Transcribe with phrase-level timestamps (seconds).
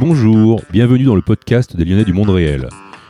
[0.00, 2.68] Bonjour, bienvenue dans le podcast des Lyonnais du monde réel.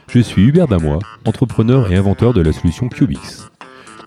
[0.09, 3.51] Je suis Hubert Damois, entrepreneur et inventeur de la solution Cubix.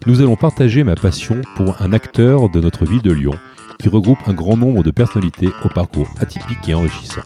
[0.06, 3.34] Nous allons partager ma passion pour un acteur de notre ville de Lyon
[3.80, 7.24] qui regroupe un grand nombre de personnalités au parcours atypique et enrichissant.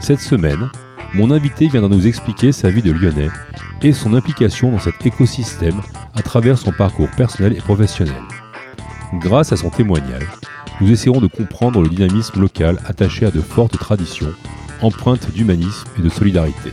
[0.00, 0.70] Cette semaine,
[1.14, 3.30] mon invité viendra nous expliquer sa vie de Lyonnais
[3.82, 5.80] et son implication dans cet écosystème
[6.14, 8.22] à travers son parcours personnel et professionnel.
[9.14, 10.26] Grâce à son témoignage,
[10.80, 14.32] nous essaierons de comprendre le dynamisme local attaché à de fortes traditions,
[14.82, 16.72] empreintes d'humanisme et de solidarité.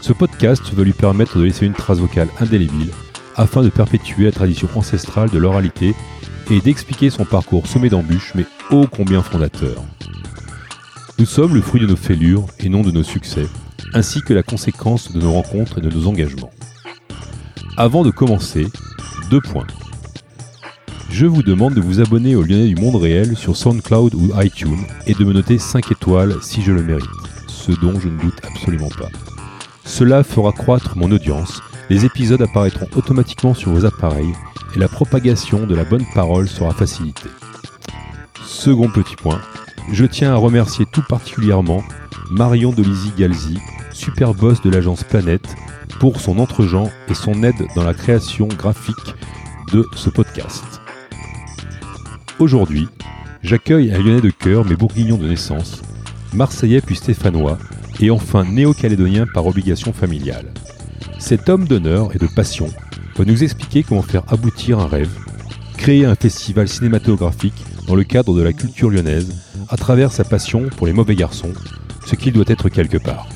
[0.00, 2.90] Ce podcast veut lui permettre de laisser une trace vocale indélébile
[3.36, 5.94] afin de perpétuer la tradition ancestrale de l'oralité
[6.50, 9.82] et d'expliquer son parcours semé d'embûches mais ô combien fondateur.
[11.18, 13.46] Nous sommes le fruit de nos fêlures et non de nos succès,
[13.94, 16.50] ainsi que la conséquence de nos rencontres et de nos engagements.
[17.76, 18.66] Avant de commencer,
[19.30, 19.66] deux points.
[21.12, 24.86] Je vous demande de vous abonner au Lyonnais du Monde Réel sur SoundCloud ou iTunes
[25.06, 27.04] et de me noter 5 étoiles si je le mérite,
[27.48, 29.10] ce dont je ne doute absolument pas.
[29.84, 34.32] Cela fera croître mon audience, les épisodes apparaîtront automatiquement sur vos appareils
[34.74, 37.28] et la propagation de la bonne parole sera facilitée.
[38.46, 39.42] Second petit point,
[39.92, 41.84] je tiens à remercier tout particulièrement
[42.30, 43.58] Marion Dolisi Galzi,
[43.92, 45.56] super boss de l'agence Planète,
[46.00, 49.14] pour son entregent et son aide dans la création graphique
[49.74, 50.81] de ce podcast.
[52.42, 52.88] Aujourd'hui,
[53.44, 55.80] j'accueille un Lyonnais de cœur mais bourguignon de naissance,
[56.32, 57.56] Marseillais puis Stéphanois,
[58.00, 60.52] et enfin néo-calédonien par obligation familiale.
[61.20, 62.68] Cet homme d'honneur et de passion
[63.14, 65.16] va nous expliquer comment faire aboutir un rêve,
[65.76, 69.32] créer un festival cinématographique dans le cadre de la culture lyonnaise
[69.68, 71.52] à travers sa passion pour les mauvais garçons,
[72.04, 73.28] ce qu'il doit être quelque part.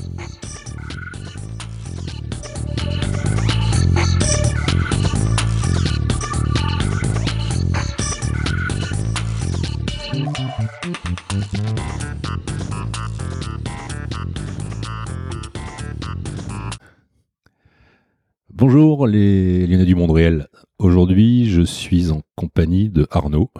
[18.78, 20.48] Bonjour les Lyonnais du monde réel.
[20.78, 23.50] Aujourd'hui, je suis en compagnie de Arnaud,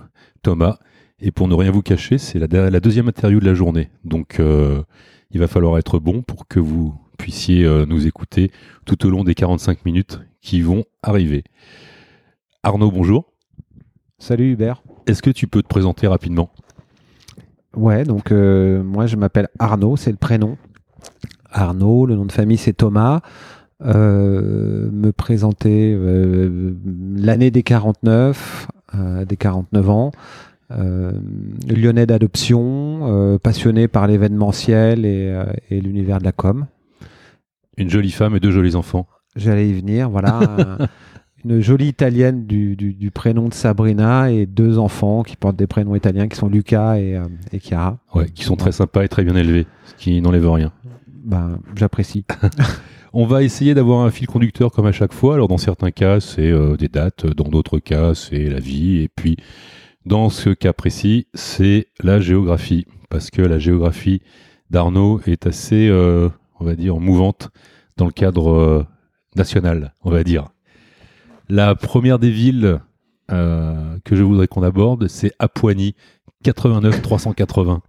[0.43, 0.77] Thomas,
[1.21, 3.89] et pour ne rien vous cacher, c'est la, la deuxième interview de la journée.
[4.05, 4.83] Donc, euh,
[5.31, 8.51] il va falloir être bon pour que vous puissiez euh, nous écouter
[8.85, 11.45] tout au long des 45 minutes qui vont arriver.
[12.63, 13.33] Arnaud, bonjour.
[14.19, 14.83] Salut Hubert.
[15.07, 16.51] Est-ce que tu peux te présenter rapidement?
[17.75, 20.59] Ouais, donc euh, moi je m'appelle Arnaud, c'est le prénom.
[21.51, 23.23] Arnaud, le nom de famille c'est Thomas.
[23.85, 26.73] Euh, me présenter euh,
[27.17, 30.11] l'année des 49, euh, des 49 ans.
[30.73, 31.13] Euh,
[31.69, 36.67] lyonnais d'adoption, euh, passionné par l'événementiel et, euh, et l'univers de la com.
[37.77, 39.07] Une jolie femme et deux jolis enfants.
[39.37, 40.39] J'allais y venir, voilà.
[40.41, 40.79] un-
[41.45, 45.67] une jolie italienne du, du- du prénom de Sabrina et deux enfants qui portent des
[45.69, 47.21] prénoms italiens qui sont Lucas et,
[47.53, 47.99] et Chiara.
[48.15, 50.73] Ouais, qui sont très sympas et très bien élevés, ce qui n'enlève rien.
[51.25, 52.25] Ben, J'apprécie.
[53.19, 55.33] On va essayer d'avoir un fil conducteur comme à chaque fois.
[55.35, 59.09] Alors dans certains cas, c'est euh, des dates, dans d'autres cas, c'est la vie, et
[59.09, 59.37] puis
[60.05, 64.21] dans ce cas précis, c'est la géographie, parce que la géographie
[64.69, 66.29] d'Arnaud est assez, euh,
[66.61, 67.49] on va dire, mouvante
[67.97, 68.87] dans le cadre euh,
[69.35, 70.49] national, on va dire.
[71.49, 72.81] La première des villes
[73.29, 75.95] que je voudrais qu'on aborde, c'est Apoigny,
[76.45, 77.81] 89 380.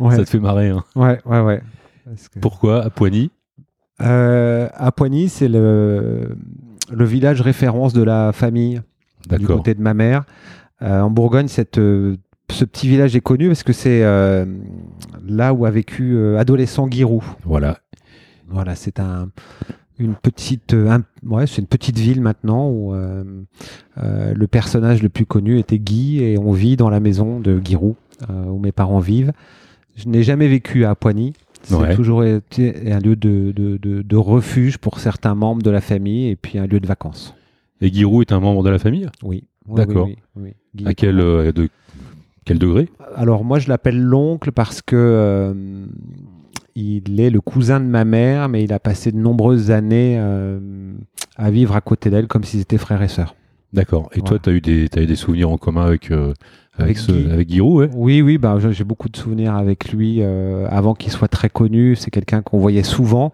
[0.00, 0.82] Ouais, Ça te fait marrer, hein?
[0.96, 1.40] Ouais, ouais.
[1.40, 1.62] ouais.
[2.32, 3.30] Que- Pourquoi Apoigny
[4.00, 6.36] à Poigny, c'est le,
[6.90, 8.80] le village référence de la famille
[9.38, 10.24] du côté de ma mère.
[10.82, 12.16] Euh, en Bourgogne, cette, euh,
[12.50, 14.46] ce petit village est connu parce que c'est euh,
[15.26, 17.22] là où a vécu euh, adolescent Giroud.
[17.44, 17.78] Voilà.
[18.48, 19.28] Voilà, c'est un,
[19.98, 23.22] une petite, euh, un- ouais, c'est une petite ville maintenant où euh,
[24.02, 27.60] euh, le personnage le plus connu était Guy et on vit dans la maison de
[27.62, 27.94] Giroud
[28.28, 29.32] euh, où mes parents vivent.
[29.96, 31.34] Je n'ai jamais vécu à Poigny.
[31.62, 31.94] C'est Ouais.
[31.94, 36.28] toujours été un lieu de, de, de- de refuge pour certains membres de la famille
[36.28, 37.34] et puis un lieu de vacances.
[37.80, 39.08] Et Giroud est un membre de la famille?
[39.22, 39.44] Oui.
[39.68, 40.06] Oui, D'accord.
[40.08, 40.16] oui,
[40.74, 41.68] oui, À quel, euh, de,
[42.44, 42.88] quel degré?
[43.14, 45.84] Alors moi je l'appelle l'oncle parce que euh,
[46.74, 50.58] il est le cousin de ma mère, mais il a passé de nombreuses années euh,
[51.36, 53.34] à vivre à côté d'elle comme s'ils étaient frères et sœurs.
[53.72, 54.08] D'accord.
[54.14, 56.32] Et toi, tu as eu des, t'as eu des souvenirs en commun avec, euh,
[56.82, 57.30] avec, ce, Guy.
[57.30, 61.12] avec Giroud, ouais Oui, oui, bah, j'ai beaucoup de souvenirs avec lui euh, avant qu'il
[61.12, 61.96] soit très connu.
[61.96, 63.32] C'est quelqu'un qu'on voyait souvent.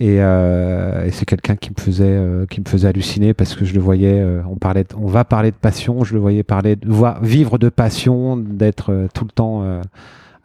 [0.00, 3.64] Et, euh, et c'est quelqu'un qui me faisait euh, qui me faisait halluciner parce que
[3.64, 6.44] je le voyais euh, on parlait de- on va parler de passion je le voyais
[6.44, 9.80] parler de voir vivre de passion d'être tout le temps euh,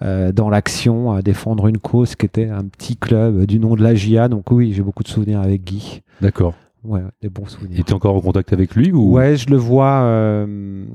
[0.02, 3.84] euh, dans l'action à défendre une cause qui était un petit club du nom de
[3.84, 6.56] la GIA donc oui j'ai beaucoup de souvenirs avec Guy D'accord.
[6.84, 7.80] Ouais, des bons souvenirs.
[7.80, 9.12] Et tu es encore en contact avec lui ou...
[9.14, 10.86] Ouais, je le vois, euh,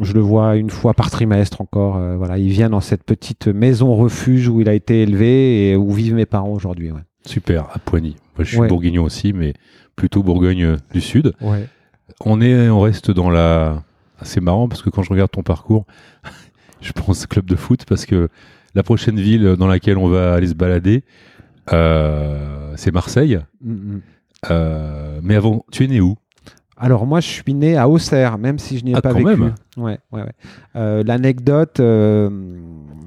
[0.00, 1.96] je le vois une fois par trimestre encore.
[1.96, 5.76] euh, voilà, il vient dans cette petite maison refuge où il a été élevé et
[5.76, 6.90] où vivent mes parents aujourd'hui.
[6.92, 7.00] Ouais.
[7.26, 8.16] Super, à Poigny.
[8.36, 8.68] Moi, je suis Ouais.
[8.68, 9.54] bourguignon aussi, mais
[9.96, 11.32] plutôt Bourgogne euh, du Sud.
[11.40, 11.68] Ouais.
[12.20, 13.82] On, est, on reste dans la.
[14.22, 15.86] C'est marrant parce que quand je regarde ton parcours,
[16.80, 18.28] je pense club de foot parce que
[18.74, 21.04] la prochaine ville dans laquelle on va aller se balader,
[21.72, 23.38] euh, c'est Marseille.
[23.62, 24.00] Mm, mm.
[24.50, 26.16] Euh, mais avant, tu es né où?
[26.76, 29.24] Alors moi, je suis né à Auxerre, même si je n'y ai Ah, pas vécu.
[29.26, 29.54] même.
[29.76, 30.32] Ouais, ouais, ouais.
[30.76, 32.28] Euh, L'anecdote, euh,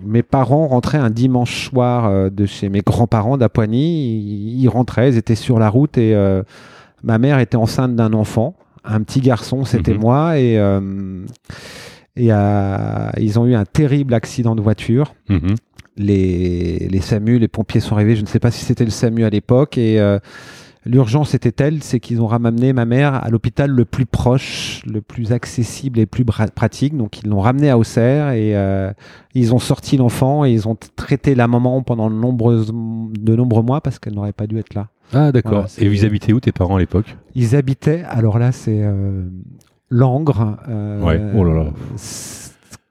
[0.05, 4.19] mes parents rentraient un dimanche soir euh, de chez mes grands-parents d'Apoigny.
[4.55, 6.15] Ils, ils rentraient, ils étaient sur la route et
[7.03, 8.55] ma mère était enceinte d'un enfant,
[8.85, 9.99] un petit garçon, c'était Mhm.
[9.99, 10.39] moi.
[10.39, 10.53] Et,
[12.15, 12.31] et
[13.21, 15.13] ils ont eu un terrible accident de voiture.
[15.29, 15.55] Mhm.
[15.97, 18.15] Les, les SAMU, les pompiers sont arrivés.
[18.15, 19.77] Je ne sais pas si c'était le SAMU à l'époque.
[19.77, 19.99] Et
[20.85, 25.01] l'urgence était telle, c'est qu'ils ont ramené ma mère à l'hôpital le plus proche, le
[25.01, 26.95] plus accessible et le plus pratique.
[26.95, 28.91] Donc ils l'ont ramenée à Auxerre et euh,
[29.33, 32.15] ils ont sorti l'enfant et ils ont traité la maman pendant de,
[33.35, 34.87] nombreux mois parce qu'elle n'aurait pas dû être là.
[35.13, 35.51] Ah, d'accord.
[35.51, 37.15] Voilà, Et vous habitaient où tes parents à l'époque?
[37.35, 39.23] Ils habitaient, alors là c'est euh,
[39.89, 40.57] Langres.
[40.67, 41.71] euh, Ouais, oh là là.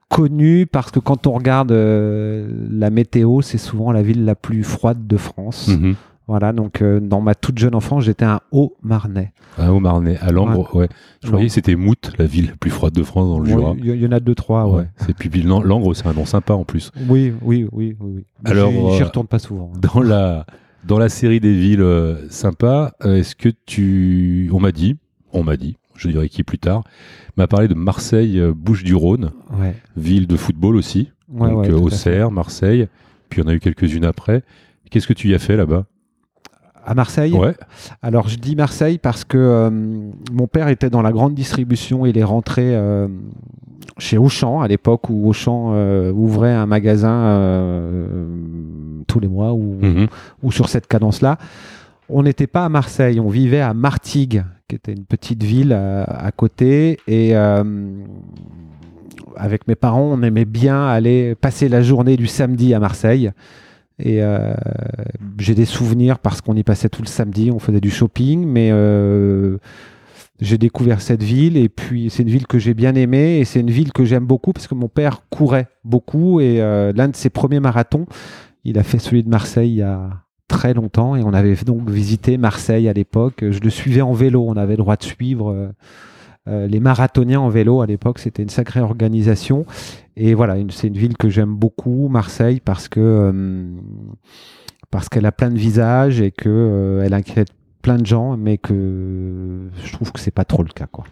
[0.08, 4.62] Connu parce que quand on regarde euh, la météo, c'est souvent la ville la plus
[4.62, 5.68] froide de France.
[5.68, 5.94] Mhm.
[6.28, 9.32] Voilà, donc euh, dans ma toute jeune enfance, j'étais un Haut-Marnais.
[9.58, 10.88] Ah, au Marnais, à Langres, ouais.
[11.22, 13.70] Je croyais que c'était Mout, la ville la plus froide de France dans le Jura.
[13.72, 14.78] Ouais, Il y, y en a deux, trois, ouais.
[14.78, 14.88] Ouais.
[14.96, 16.90] C'est Lang- Langres, c'est un nom sympa en plus.
[17.08, 18.24] Oui, oui, oui, oui.
[18.44, 19.70] Alors, j'y- euh, retourne pas souvent.
[19.74, 19.78] hein.
[19.94, 20.46] Dans la,
[20.84, 24.50] dans la série des villes euh, sympas, euh, est-ce que tu.
[24.52, 24.96] On m'a dit,
[25.32, 26.82] on m'a dit, je dirais qui plus tard,
[27.36, 29.30] m'a parlé de Marseille, Bouches-du-Rhône,
[29.60, 31.12] Ouais, ville de football aussi.
[31.30, 31.82] ouais, donc.
[31.84, 32.88] Auxerre, Marseille,
[33.28, 34.42] puis on a eu quelques-unes après.
[34.90, 35.86] Qu'est-ce que tu y as fait là-bas?
[36.86, 37.54] À Marseille Ouais.
[38.00, 39.70] Alors je dis Marseille parce que euh,
[40.32, 42.06] mon père était dans la grande distribution.
[42.06, 43.08] Il est rentré euh,
[43.98, 47.40] chez Auchan à l'époque où Auchan euh, ouvrait un magasin
[49.08, 50.06] tous les mois ou, Mhm.
[50.42, 51.38] ou sur cette cadence-là.
[52.08, 56.30] On n'était pas à Marseille, on vivait à Martigues, qui était une petite ville à
[56.30, 56.98] côté.
[57.08, 57.34] Et
[59.36, 63.30] avec mes parents, on aimait bien aller passer la journée du samedi à Marseille.
[63.98, 64.54] Et euh,
[65.38, 68.68] j'ai des souvenirs parce qu'on y passait tout le samedi, on faisait du shopping, mais
[68.70, 69.56] euh,
[70.40, 73.60] j'ai découvert cette ville et puis c'est une ville que j'ai bien aimée et c'est
[73.60, 77.16] une ville que j'aime beaucoup parce que mon père courait beaucoup et euh, l'un de
[77.16, 78.06] ses premiers marathons,
[78.64, 80.10] il a fait celui de Marseille il y a
[80.46, 83.44] très longtemps et on avait donc visité Marseille à l'époque.
[83.50, 85.72] Je le suivais en vélo, on avait le droit de suivre
[86.48, 89.66] euh, les marathoniens en vélo à l'époque, c'était une sacrée organisation.
[90.16, 93.64] Et voilà, c'est une ville que j'aime beaucoup, Marseille, parce que euh,
[94.90, 97.48] parce qu'elle a plein de visages et que euh, elle inquiète
[97.82, 101.04] plein de gens, mais que je trouve que c'est pas trop le cas, quoi.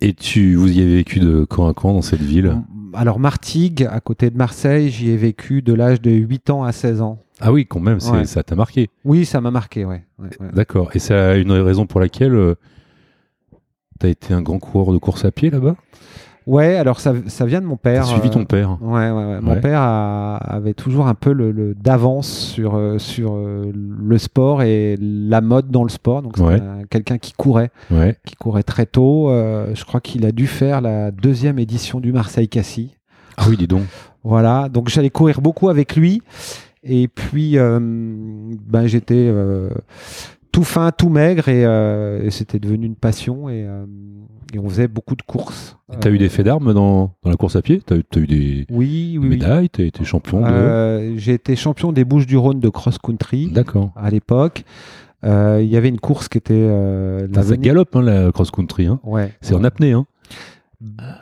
[0.00, 2.56] Et tu, vous y avez vécu de camp à camp dans cette ville?
[2.92, 6.72] Alors Martigues, à côté de Marseille, j'y ai vécu de l'âge de 8 ans à
[6.72, 7.20] 16 ans.
[7.40, 8.24] Ah oui, quand même, c'est- Ouais.
[8.26, 8.90] ça t'a marqué.
[9.04, 10.04] Oui, ça m'a marqué, ouais.
[10.18, 10.48] ouais, ouais.
[10.52, 10.90] D'accord.
[10.94, 12.54] Et a une raison pour laquelle
[13.98, 15.76] t'as été un grand coureur de course à pied là-bas?
[16.46, 18.04] Ouais, alors ça, ça vient de mon T'as père.
[18.06, 19.40] suivi euh, ton père Ouais, ouais, ouais.
[19.40, 24.18] Mon père a- avait toujours un peu le, le- d'avance sur, euh, sur euh, le
[24.18, 26.20] sport et la mode dans le sport.
[26.20, 27.70] Donc, un- quelqu'un qui courait,
[28.26, 29.30] qui courait très tôt.
[29.30, 32.90] Euh, je crois qu'il a dû faire la deuxième édition du Marseille-Cassis.
[33.38, 33.84] Ah oui, dis donc.
[34.22, 36.20] Voilà, donc j'allais courir beaucoup avec lui.
[36.82, 39.70] Et puis, euh, ben, j'étais euh,
[40.54, 43.48] tout fin, tout maigre et, euh, et c'était devenu une passion.
[43.48, 43.84] Et, euh,
[44.54, 45.76] et on faisait beaucoup de courses.
[46.00, 47.82] T'as eu des faits d'armes dans, dans la course à pied?
[47.84, 49.68] T'as eu, des Oui, oui, médailles?
[49.68, 50.46] T'as été champion de...
[50.46, 53.90] Euh, J'ai été champion des Bouches du Rhône de cross-country D'accord.
[53.96, 54.64] à l'époque.
[55.24, 58.86] Euh, Il y avait une course qui était euh, Ça, ça galope, hein, la cross-country.
[58.86, 59.00] Hein.
[59.02, 59.32] Ouais.
[59.40, 59.90] C'est en apnée.
[59.90, 60.06] Hein.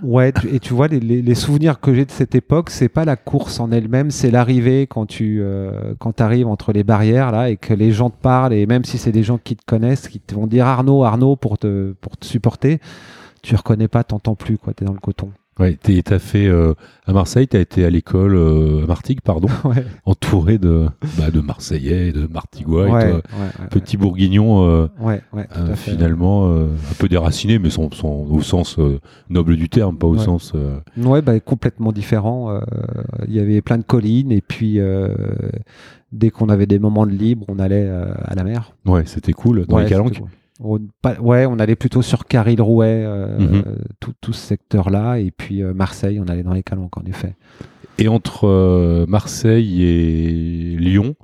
[0.03, 3.61] Ouais, et tu vois, les souvenirs que j'ai de cette époque, c'est pas la course
[3.61, 7.73] en elle-même, c'est l'arrivée quand tu euh, quand arrives entre les barrières là et que
[7.73, 10.35] les gens te parlent et même si c'est des gens qui te connaissent, qui te
[10.35, 12.81] vont dire Arnaud, Arnaud pour te pour te supporter,
[13.43, 15.31] tu reconnais pas, t'entends plus quoi, t'es dans le coton.
[15.61, 16.73] Ouais, t'as fait euh,
[17.07, 20.87] à Marseille, t'as été à l'école euh, à Martigues, pardon, Ouais, entouré de,
[21.19, 25.77] bah, de Marseillais, de Martiguois, et toi, ouais, petit bourguignon euh, ouais, ouais, tout à
[25.77, 25.91] fait.
[25.93, 28.79] finalement un peu déraciné, mais son, son- au sens
[29.29, 30.55] noble du terme, pas au sens.
[30.97, 32.59] Ouais, bah, complètement différent.
[33.29, 34.79] Il y avait plein de collines et puis
[36.13, 38.75] dès qu'on avait des moments de libre, on allait à la mer.
[38.87, 39.67] Ouais, c'était cool.
[39.67, 40.19] Dans les calanques.
[40.19, 40.29] cool.
[40.61, 43.63] On, pas- ouais, on allait plutôt sur Caril-Rouet, euh, Mhm.
[44.01, 47.35] tout, tout ce secteur-là, et puis euh, Marseille, on allait dans les calanques, en effet.
[47.99, 51.15] Et entre euh, Marseille et Lyon,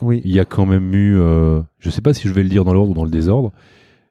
[0.00, 0.20] Oui.
[0.24, 1.16] il y a quand même eu,
[1.78, 3.52] je sais pas si je vais le dire dans l'ordre ou dans le désordre,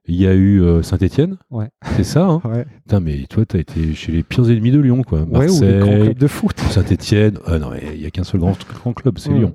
[0.10, 1.36] Il y a eu Saint-Etienne.
[1.52, 1.68] Ouais.
[1.98, 2.42] C'est ça, hein?
[2.46, 2.66] Ouais.
[2.86, 5.24] Putain, mais toi, t'as été chez les pires ennemis de Lyon, quoi.
[5.24, 6.58] Ouais, ou les grands Marseille, clubs de foot.
[6.62, 7.38] Saint-Etienne.
[7.46, 9.34] Ah non, il y a qu'un seul grand, grand club, c'est.
[9.34, 9.52] Lyon.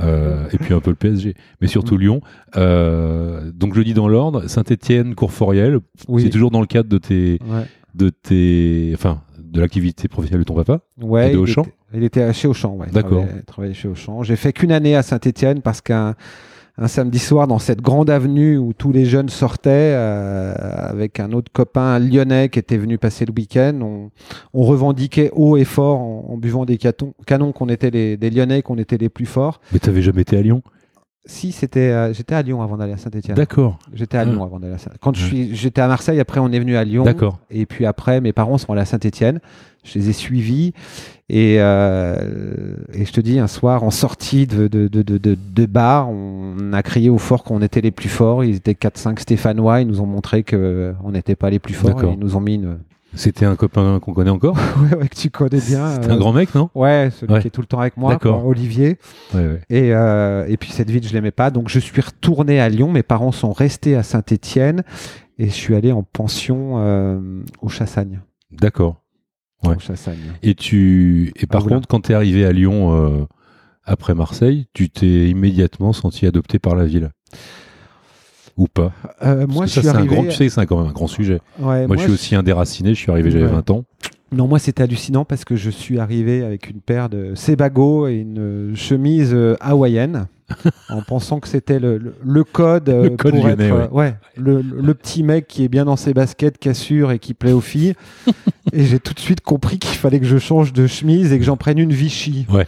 [0.00, 1.96] Euh, et puis un peu le PSG, mais surtout.
[1.96, 2.20] Lyon.
[2.56, 5.78] Euh, donc je dis dans l'ordre, Saint-Etienne, Courforiel.
[6.08, 6.22] Oui.
[6.22, 7.66] C'est toujours dans le cadre de tes, Ouais.
[7.94, 10.80] de tes, enfin, de l'activité professionnelle de ton papa?
[11.00, 12.86] Ouais, Et de il Auchan était- Il était chez Auchan, ouais.
[12.88, 13.10] il D'accord.
[13.18, 14.22] travaillait- il travaillait chez Auchan.
[14.22, 16.14] J'ai fait qu'une année à Saint-Étienne parce qu'un
[16.78, 21.32] un samedi soir, dans cette grande avenue où tous les jeunes sortaient, euh, avec un
[21.32, 24.10] autre copain lyonnais qui était venu passer le week-end,
[24.54, 28.78] on, revendiquait haut et fort en, buvant des canons qu'on était les, des Lyonnais, qu'on
[28.78, 29.60] était les plus forts.
[29.72, 30.62] Mais t'avais jamais été à Lyon?
[31.24, 33.36] Si, c'était, euh, j'étais à Lyon avant d'aller à Saint-Étienne.
[33.36, 34.24] D'accord, J'étais à Ah.
[34.24, 34.90] Lyon avant d'aller à Saint.
[35.00, 37.04] Quand je suis, j'étais à Marseille, après on est venu à Lyon.
[37.04, 37.38] d'accord.
[37.48, 39.38] Et puis après, mes parents sont allés à Saint-Étienne.
[39.84, 40.72] Je les ai suivis.
[41.28, 46.10] Et, euh, et je te dis, un soir, en sortie de, de, de, de, bar,
[46.10, 48.44] on a crié au fort qu'on était les plus forts.
[48.44, 49.80] Ils étaient 4-5 Stéphanois.
[49.80, 51.90] Ils nous ont montré qu'on n'était pas les plus forts.
[51.94, 52.10] D'accord.
[52.10, 52.78] Et ils nous ont mis une.
[53.14, 54.56] C'était un copain qu'on connaît encore
[54.90, 55.94] ouais, ouais, que tu connais bien.
[55.94, 56.70] C'était euh, un grand mec, non?
[56.74, 57.40] Ouais, celui Ouais.
[57.40, 58.98] qui est tout le temps avec moi, quoi, Olivier.
[59.34, 59.60] Ouais.
[59.68, 61.50] Et, euh, et puis cette ville, je l'aimais pas.
[61.50, 62.90] Donc je suis retourné à Lyon.
[62.90, 64.82] Mes parents sont restés à Saint-Étienne.
[65.38, 68.20] Et je suis allé en pension euh, au Chassagne.
[68.50, 69.02] D'accord.
[69.64, 69.76] Ouais.
[69.76, 70.18] Au Chassagne.
[70.42, 73.24] Et tu, et par Ah, contre, quand t'es arrivé à Lyon euh,
[73.84, 77.10] après Marseille, tu t'es immédiatement senti adopté par la ville?
[78.56, 78.92] Ou pas?
[79.24, 81.06] Euh, moi, je ça, suis c'est un grand, tu sais, c'est quand même un grand
[81.06, 81.40] sujet.
[81.58, 82.90] Ouais, moi, je suis aussi un déraciné.
[82.94, 83.50] Je suis arrivé, j'avais Ouais.
[83.52, 83.84] 20 ans.
[84.32, 88.14] Non, moi, c'était hallucinant parce que je suis arrivé avec une paire de Sebago et
[88.14, 90.26] une chemise euh, hawaïenne
[90.88, 93.88] en pensant que c'était le, le- le code, euh, Le code pour lyonnais, être euh,
[93.88, 97.34] ouais, le, le petit mec qui est bien dans ses baskets, qui assure et qui
[97.34, 97.92] plaît aux filles.
[98.72, 101.44] et j'ai tout de suite compris qu'il fallait que je change de chemise et que
[101.44, 102.46] j'en prenne une Vichy.
[102.50, 102.66] Ouais.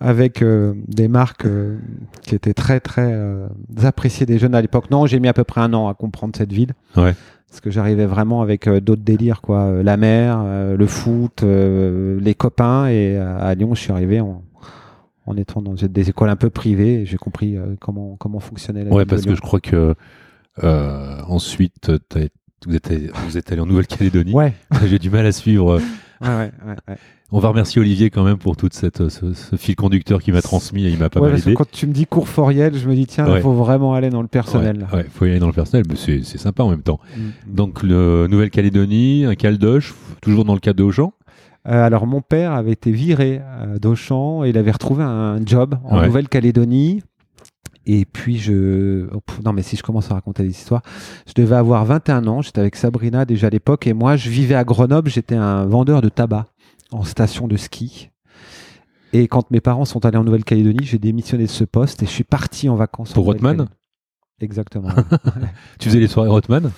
[0.00, 1.76] Avec euh, des marques euh,
[2.22, 3.48] qui étaient très très euh,
[3.82, 4.90] appréciées des jeunes à l'époque.
[4.92, 6.72] Non, j'ai mis à peu près un an à comprendre cette ville.
[6.96, 7.14] Ouais.
[7.48, 9.82] Parce que j'arrivais vraiment avec d'autres délires, quoi.
[9.82, 10.44] La mer,
[10.76, 12.88] le foot, les copains.
[12.88, 14.42] Et à Lyon, je suis arrivé en,
[15.24, 17.06] en étant dans des écoles un peu privées.
[17.06, 19.94] J'ai compris comment, comment fonctionnait la Ouais, ville de parce que je crois que
[21.26, 21.90] ensuite,
[22.66, 24.32] vous êtes, allé- vous êtes allé en Nouvelle-Calédonie.
[24.34, 24.52] Ouais,
[24.86, 25.78] J'ai du mal à suivre.
[26.20, 26.50] ouais, ouais.
[26.66, 26.96] ouais, ouais.
[27.30, 30.86] On va remercier Olivier quand même pour cette ce, ce fil conducteur qu'il m'a transmis
[30.86, 31.52] et il m'a pas Ouais, mal aidé.
[31.52, 33.40] quand tu me dis cours Foriel, je me dis, tiens, il Ouais.
[33.42, 34.86] faut vraiment aller dans le personnel.
[34.94, 37.00] Ouais, faut y aller dans le personnel, mais c'est c'est sympa en même temps.
[37.16, 37.54] Mm.
[37.54, 41.12] Donc, le Nouvelle-Calédonie, un caldoche, toujours dans le cadre de Auchan.
[41.68, 45.74] Euh, alors, mon père avait été viré euh, d'Auchan et il avait retrouvé un job
[45.84, 46.00] en.
[46.06, 47.02] Nouvelle-Calédonie.
[47.84, 49.06] Et puis, je.
[49.14, 50.82] oh, non, mais si je commence à raconter des histoires,
[51.26, 52.40] je devais avoir 21 ans.
[52.42, 53.86] J'étais avec Sabrina déjà à l'époque.
[53.86, 55.10] Et moi, je vivais à Grenoble.
[55.10, 56.46] J'étais un vendeur de tabac
[56.92, 58.10] en station de ski.
[59.12, 62.10] Et quand mes parents sont allés en Nouvelle-Calédonie, j'ai démissionné de ce poste et je
[62.10, 63.10] suis parti en vacances.
[63.12, 63.74] en Pour Rothman Nouvelle-Calédonie.
[64.40, 64.88] Exactement.
[65.78, 66.70] Tu faisais les soirées Rothman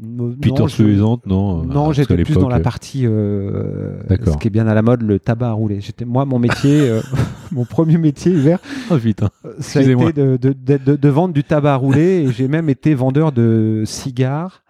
[0.00, 4.32] Non, Peter je- non euh, Non, parce j'étais plus dans la l'époque, partie, euh, D'accord.
[4.34, 5.80] ce qui est bien à la mode, le tabac à rouler.
[5.80, 7.00] J'étais moi, mon métier, euh,
[7.52, 8.58] mon premier métier hiver,
[8.90, 9.28] Oh putain.
[9.60, 12.24] ça a été de, de, de- de- de vendre du tabac à rouler.
[12.24, 14.62] et j'ai même été vendeur de cigares.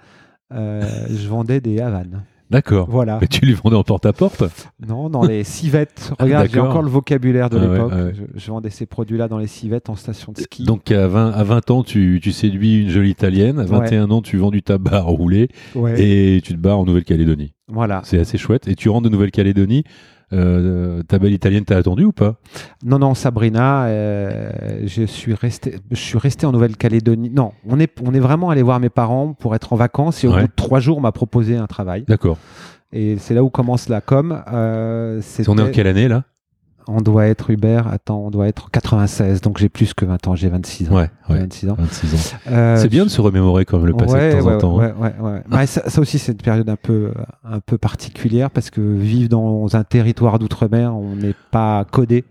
[0.52, 2.22] Euh, je vendais des Havanes.
[2.50, 2.88] D'accord.
[2.90, 3.18] Voilà.
[3.20, 4.44] Mais tu lui vendais en porte-à-porte
[4.86, 6.12] Non, dans les civettes.
[6.20, 7.92] Regarde, j'ai encore le vocabulaire de Ah ouais, l'époque.
[7.92, 8.12] ouais.
[8.34, 10.64] Je, je vendais ces produits-là dans les civettes en station de ski.
[10.64, 13.58] Donc à 20, à 20 ans, tu, tu séduis une jolie italienne.
[13.58, 15.04] À 21 ans, tu vends du tabac
[15.74, 16.00] Ouais.
[16.00, 17.52] et tu te barres en Nouvelle-Calédonie.
[17.68, 18.00] Voilà.
[18.04, 18.68] C'est assez chouette.
[18.68, 19.84] Et tu rentres de Nouvelle-Calédonie.
[20.32, 22.36] Euh, ta belle italienne t'a attendu ou pas?
[22.84, 24.50] Non, non, Sabrina, euh,
[24.84, 27.30] je suis resté, je suis resté en Nouvelle-Calédonie.
[27.30, 30.28] Non, on est, on est vraiment allé voir mes parents pour être en vacances et
[30.28, 30.42] au Ouais.
[30.42, 32.04] bout de trois jours, on m'a proposé un travail.
[32.08, 32.38] D'accord.
[32.92, 34.42] Et c'est là où commence la com.
[34.52, 36.24] Euh, On est en quelle année là?
[36.88, 37.86] On doit être Hubert.
[37.88, 39.40] Attends, on doit être 96.
[39.40, 40.34] Donc j'ai plus que 20 ans.
[40.36, 40.94] J'ai 26 ans.
[40.96, 41.40] Ouais, J'ai ouais.
[41.40, 41.76] 26 ans.
[41.78, 42.38] 26 ans.
[42.50, 44.58] Euh, C'est bien de se remémorer quand même le passé ouais, de temps ouais, en
[44.58, 44.80] temps.
[44.80, 44.94] hein.
[44.98, 45.56] ouais, ouais, ouais.
[45.56, 47.12] Ouais, ça, ça aussi, c'est une période un peu,
[47.44, 52.24] un peu particulière parce que vivre dans un territoire d'outre-mer, on n'est pas codé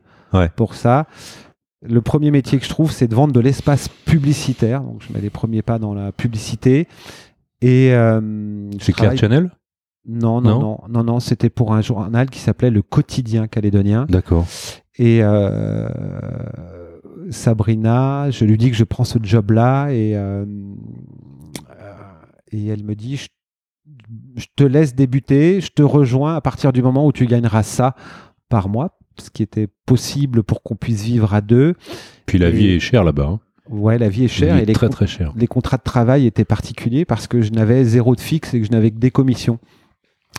[0.56, 1.06] pour ça.
[1.88, 4.82] Le premier métier que je trouve, c'est de vendre de l'espace publicitaire.
[4.82, 6.88] Donc, je mets les premiers pas dans la publicité.
[7.62, 8.20] Et euh,
[8.80, 9.52] C'est Claire Channel?
[10.08, 11.20] Non, non, Non non, non.
[11.20, 14.06] C'était pour un journal qui s'appelait Le Quotidien calédonien.
[14.10, 14.46] D'accord.
[14.98, 15.88] Et euh,
[17.32, 20.46] Sabrina, je lui dis que je prends ce job-là et, euh,
[21.82, 21.94] euh,
[22.52, 23.28] et elle me dit je,
[24.36, 27.96] je te laisse débuter, je te rejoins à partir du moment où tu gagneras ça
[28.50, 31.74] par mois, ce qui était possible pour qu'on puisse vivre à deux.
[32.26, 33.28] Puis la Et- vie est chère là-bas.
[33.28, 33.40] hein.
[33.68, 34.88] Ouais, la vie est chère vie et les, très
[35.36, 38.68] les contrats de travail étaient particuliers parce que je n'avais zéro de fixe et que
[38.68, 39.58] je n'avais que des commissions.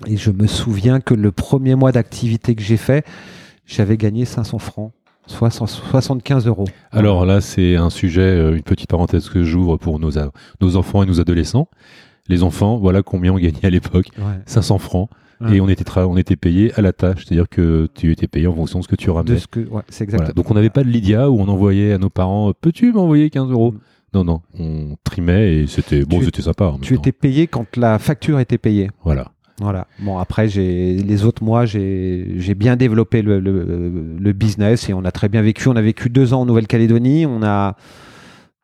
[0.07, 3.05] Et je me souviens que le premier mois d'activité que j'ai fait,
[3.67, 4.93] j'avais gagné 500 francs
[5.29, 6.67] 60 75 euros.
[6.93, 10.13] Alors là, c'est un sujet, euh, une petite parenthèse que j'ouvre pour nos,
[10.61, 11.69] nos enfants et nos adolescents.
[12.29, 14.07] Les enfants, voilà combien on gagnait à l'époque.
[14.19, 14.25] Ouais.
[14.47, 15.11] 500 francs.
[15.41, 15.57] Ouais.
[15.57, 18.55] Et on était, on était payé à la tâche, c'est-à-dire que tu étais payé en
[18.55, 19.39] fonction de ce que tu De ramenais.
[19.39, 20.25] ce que, ouais, c'est Voilà.
[20.25, 20.37] exact.
[20.37, 23.51] Donc on n'avait pas de Lydia où on envoyait à nos parents Peux-tu m'envoyer 15
[23.51, 23.73] euros?
[23.73, 23.79] Mm.
[24.15, 26.67] Non, non, on trimait et c'était bon, c'était sympa.
[26.67, 27.01] en Tu temps.
[27.03, 28.91] étais payé quand la facture était payée.
[29.05, 29.33] Voilà.
[29.61, 29.87] Voilà.
[30.01, 34.93] Bon, après, j'ai les autres mois, j'ai j'ai bien développé le, le, le business et
[34.95, 35.69] on a très bien vécu.
[35.69, 37.25] On a vécu deux ans en Nouvelle-Calédonie.
[37.27, 37.75] On a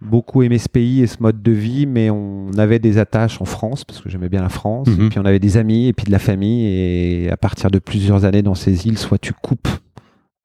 [0.03, 3.45] beaucoup aimé ce pays et ce mode de vie, mais on avait des attaches en
[3.45, 4.89] France parce que j'aimais bien la France.
[4.89, 5.07] Mhm.
[5.07, 6.67] Et puis on avait des amis et puis de la famille.
[6.67, 9.69] Et à partir de plusieurs années dans ces îles, soit tu coupes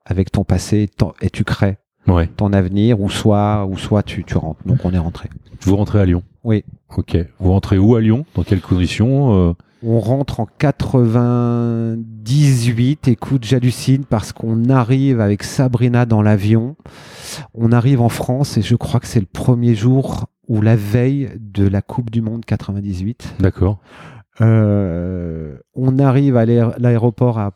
[0.06, 0.88] avec ton passé
[1.22, 1.78] et tu crées
[2.08, 2.28] Ouais.
[2.38, 4.62] ton avenir, ou soit, ou soit tu, tu rentres.
[4.66, 5.28] Donc on est rentré.
[5.64, 6.64] Vous rentrez à Lyon Oui.
[6.96, 7.18] Ok.
[7.40, 8.26] Vous rentrez où à Lyon?
[8.36, 13.08] Dans quelles conditions Euh, On rentre en 98.
[13.10, 16.76] Écoute, j'hallucine parce qu'on arrive avec Sabrina dans l'avion.
[17.54, 21.30] On arrive en France et je crois que c'est le premier jour ou la veille
[21.40, 23.36] de la Coupe du Monde 98.
[23.40, 23.80] D'accord.
[24.42, 27.52] Euh, on arrive à l'aé- l'aéroport à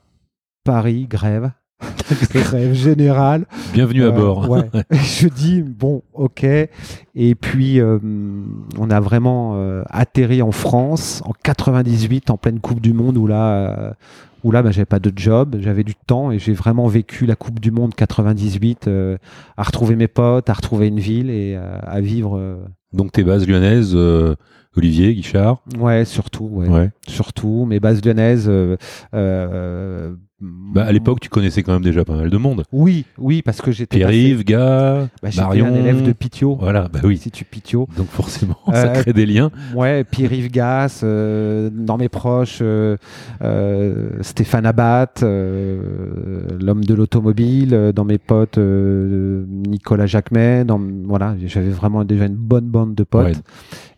[0.64, 1.52] Paris, grève.
[2.34, 3.46] Grève générale.
[3.74, 4.50] Bienvenue à Euh, bord.
[4.50, 4.70] ouais.
[4.92, 6.44] je dis bon, ok.
[6.44, 8.00] Et puis euh,
[8.78, 13.28] on a vraiment euh, atterri en France en 98, en pleine Coupe du Monde, où
[13.28, 13.96] là,
[14.44, 17.36] où là, bah, j'avais pas de job, j'avais du temps et j'ai vraiment vécu la
[17.36, 19.18] Coupe du Monde 98, euh,
[19.58, 22.60] à retrouver mes potes, à retrouver une ville et à vivre.
[22.94, 23.96] Donc tes bases lyonnaises,
[24.78, 25.62] Olivier, Guichard.
[25.80, 26.90] ouais, surtout, ouais, Ouais.
[27.08, 27.66] surtout.
[27.68, 28.50] Mes bases lyonnaises.
[29.14, 32.64] euh, Bah, à l'époque, tu connaissais quand même déjà pas mal de monde.
[32.72, 33.98] Oui, oui, parce que j'étais.
[33.98, 35.68] Pierre-Yves, Gars, bah, Marion.
[35.68, 36.56] un élève de Pitio.
[36.60, 37.18] Voilà, bah oui.
[37.18, 37.88] Si tu Pitio.
[37.96, 39.52] Donc forcément, ça Euh, crée des liens.
[39.76, 42.98] Ouais, Pierre-Yves Gas, euh, dans mes proches, euh,
[43.44, 50.82] euh, Stéphane Abat, euh, l'homme de l'automobile, euh, dans mes potes, euh, Nicolas Jacquemet, dans,
[51.06, 53.26] voilà, j'avais vraiment déjà une bonne bande de potes.
[53.28, 53.34] Ouais.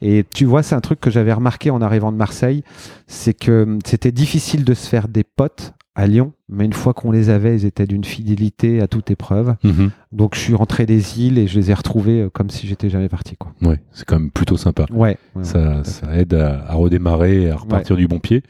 [0.01, 2.63] Et tu vois, c'est un truc que j'avais remarqué en arrivant de Marseille,
[3.07, 6.93] c'est que hum, c'était difficile de se faire des potes à Lyon, mais une fois
[6.93, 9.55] qu'on les avait, ils étaient d'une fidélité à toute épreuve.
[9.63, 9.91] Mhm.
[10.11, 12.89] Donc je suis rentré des îles et je les ai retrouvés euh, comme si j'étais
[12.89, 13.35] jamais parti.
[13.37, 13.53] Quoi.
[13.61, 14.85] Ouais, c'est quand même plutôt sympa.
[14.91, 18.41] Ouais, ouais, Ça, ouais, aide à, à redémarrer, à repartir du bon pied.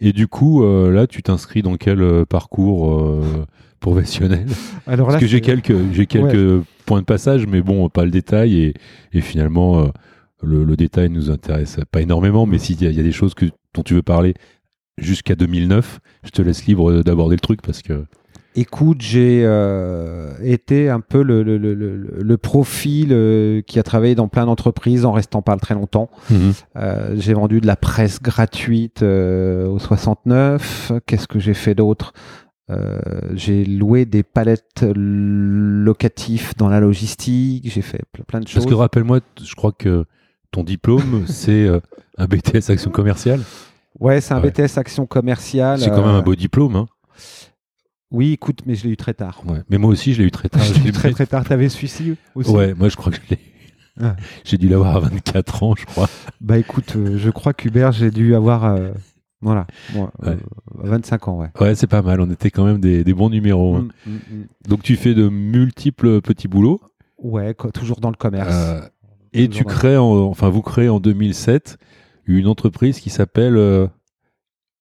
[0.00, 3.46] Et du coup, euh, là, tu t'inscris dans quel euh, parcours euh,
[3.78, 4.46] professionnel?
[4.86, 8.58] Alors Parce que j'ai quelques, j'ai quelques points de passage, mais bon, pas le détail.
[8.58, 8.74] Et,
[9.12, 9.88] et finalement, euh,
[10.42, 12.46] le, le détail nous intéresse pas énormément.
[12.46, 14.34] Mais s'il y, y a des choses que, dont tu veux parler
[15.00, 18.04] jusqu'à 2009, je te laisse libre d'aborder le truc parce que.
[18.56, 23.84] Écoute, j'ai euh, été un peu le, le, le, le, le profil euh, qui a
[23.84, 26.10] travaillé dans plein d'entreprises en restant pas très longtemps.
[26.74, 30.90] Euh, j'ai vendu de la presse gratuite au 69.
[31.06, 32.12] Qu'est-ce que j'ai fait d'autre?
[33.34, 34.84] J'ai loué des palettes
[35.44, 37.70] locatifs dans la logistique.
[37.70, 38.62] J'ai fait ple- plein de choses.
[38.64, 40.04] Parce que rappelle-moi, je crois que
[40.50, 41.68] ton diplôme, c'est
[42.18, 43.40] un BTS Action Commerciale.
[44.00, 44.50] Ouais, c'est un Ouais.
[44.50, 45.78] BTS Action Commerciale.
[45.80, 46.74] C'est quand même euh, un beau diplôme.
[46.76, 46.86] Hein.
[48.10, 49.42] Oui, écoute, mais je l'ai eu très tard.
[49.46, 49.60] Ouais.
[49.70, 50.62] Mais moi aussi, je l'ai eu très tard.
[50.64, 51.44] je l'ai eu très très tard.
[51.44, 53.38] T'avais celui-ci aussi Ouais, moi je crois que je l'ai.
[54.02, 54.16] Ah.
[54.44, 56.08] J'ai dû l'avoir à 24 ans, je crois.
[56.40, 58.90] Bah écoute, euh, je crois qu'Hubert, j'ai dû avoir euh,
[59.42, 60.28] voilà, moi, Ouais.
[60.30, 60.36] euh,
[60.74, 61.48] 25 ans, ouais.
[61.60, 62.20] Ouais, c'est pas mal.
[62.20, 63.76] On était quand même des, des bons numéros.
[63.76, 63.88] hein.
[64.06, 64.44] Mm, mm, mm.
[64.68, 66.80] Donc tu fais de multiples petits boulots.
[67.18, 68.48] Ouais, toujours dans le commerce.
[68.54, 68.80] euh,
[69.34, 71.76] et tu crées, en- enfin vous créez en 2007
[72.38, 73.86] une entreprise qui s'appelle euh,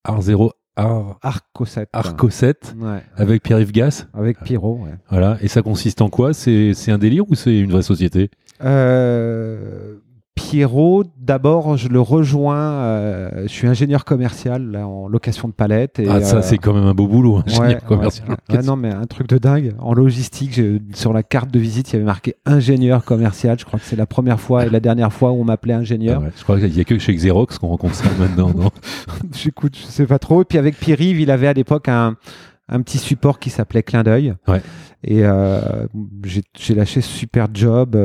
[0.07, 1.89] Art0 Art, Arco 7.
[1.91, 3.03] Arco 7 Ouais.
[3.17, 4.07] avec Pierre-Yves Gas.
[4.13, 4.93] Avec Pierrot, ouais.
[5.09, 5.37] Voilà.
[5.41, 6.33] Et ça consiste en quoi?
[6.33, 8.31] C'est c'est un délire ou c'est une vraie société?
[8.63, 9.95] Euh,
[10.39, 12.57] Pierrot, d'abord, je le rejoins.
[12.57, 15.99] euh, je suis ingénieur commercial là, en location de palettes.
[15.99, 17.87] Et, Ah, ça euh, c'est quand même un beau boulot, hein, ouais, ingénieur ouais.
[17.87, 18.37] commercial.
[18.49, 19.73] Ah non, mais un truc de dingue.
[19.79, 20.59] En logistique,
[20.93, 23.59] sur la carte de visite, il y avait marqué ingénieur commercial.
[23.59, 26.19] Je crois que c'est la première fois et la dernière fois où on m'appelait ingénieur.
[26.21, 28.51] Ah ouais, je crois qu'il y a que chez Xerox qu'on rencontre ça maintenant.
[28.55, 28.69] non
[29.33, 30.41] J'écoute, je sais pas trop.
[30.41, 32.15] Et puis avec Pierre-Yves, il avait à l'époque un,
[32.69, 34.35] un petit support qui s'appelait Clin d'œil.
[34.47, 34.61] Ouais.
[35.03, 35.59] Et euh,
[36.55, 37.97] j'ai lâché ce super job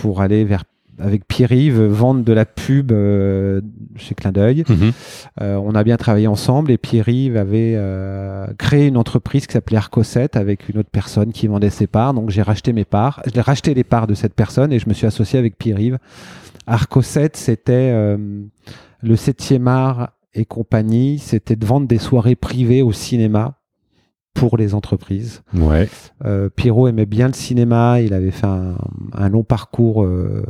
[0.00, 0.64] pour aller vers
[1.00, 3.60] avec Pierre-Yves vendre de la pub euh,
[3.96, 4.64] chez Clin d'œil.
[4.68, 4.92] Mhm.
[5.40, 9.76] Euh, on a bien travaillé ensemble et Pierre-Yves avait euh, créé une entreprise qui s'appelait
[9.76, 12.14] Arcosette avec une autre personne qui vendait ses parts.
[12.14, 13.22] Donc j'ai racheté mes parts.
[13.32, 15.98] J'ai racheté les parts de cette personne et je me suis associé avec Pierre-Yves.
[16.66, 21.18] Arcosette, c'était le 7e art et compagnie.
[21.18, 23.60] C'était de vendre des soirées privées au cinéma
[24.34, 25.42] pour les entreprises.
[25.54, 25.88] Ouais.
[26.24, 28.00] Euh, Pierrot aimait bien le cinéma.
[28.00, 28.76] Il avait fait un,
[29.12, 30.44] un long parcours euh,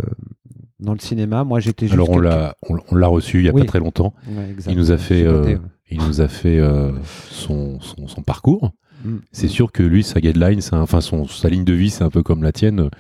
[0.81, 1.45] dans le cinéma.
[1.45, 1.95] Moi, j'étais juste.
[1.95, 3.63] Alors on l'a on, on l'a reçu il y a Oui.
[3.63, 4.15] pas très longtemps.
[4.29, 4.55] Ouais.
[4.69, 5.57] Il nous a fait, euh.
[5.91, 6.93] Il nous a fait euh,
[7.31, 8.71] son, son, son parcours.
[9.05, 9.17] Mm.
[9.33, 12.11] c'est sûr que lui, sa guideline, un- enfin son, sa ligne de vie, c'est un
[12.11, 12.91] peu comme la tienne.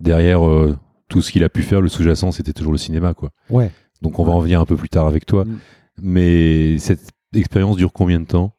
[0.00, 0.76] Derrière euh,
[1.08, 3.30] tout ce qu'il a pu faire, le sous-jacent, c'était toujours le cinéma, quoi.
[3.48, 3.70] Ouais.
[4.02, 5.44] Donc on va en venir un peu plus tard avec toi.
[5.44, 5.58] Mm.
[6.02, 8.52] Mais cette expérience dure combien de temps?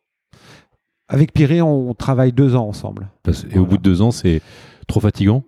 [1.08, 3.10] Avec Piré, on travaille deux ans ensemble.
[3.24, 4.42] Parce- Et au bout de deux ans, c'est
[4.88, 5.44] trop fatigant,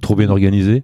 [0.00, 0.82] trop bien organisé,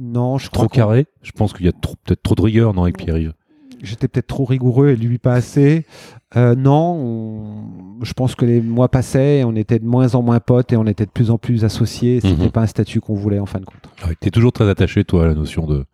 [0.00, 1.06] Non, je trop carré?
[1.22, 3.34] Je pense qu'il y a peut-être trop de rigueur non avec Pierre-Yves?
[3.82, 5.86] j'étais peut-être trop rigoureux et lui pas assez.
[6.36, 10.20] Euh, non, on- je pense que les mois passaient, et on était de moins en
[10.22, 12.20] moins potes et on était de plus en plus associés.
[12.20, 12.50] C'était Mhm.
[12.50, 13.88] pas un statut qu'on voulait en fin de compte.
[14.06, 15.86] Ouais, T'es toujours très attaché, toi, à la notion de,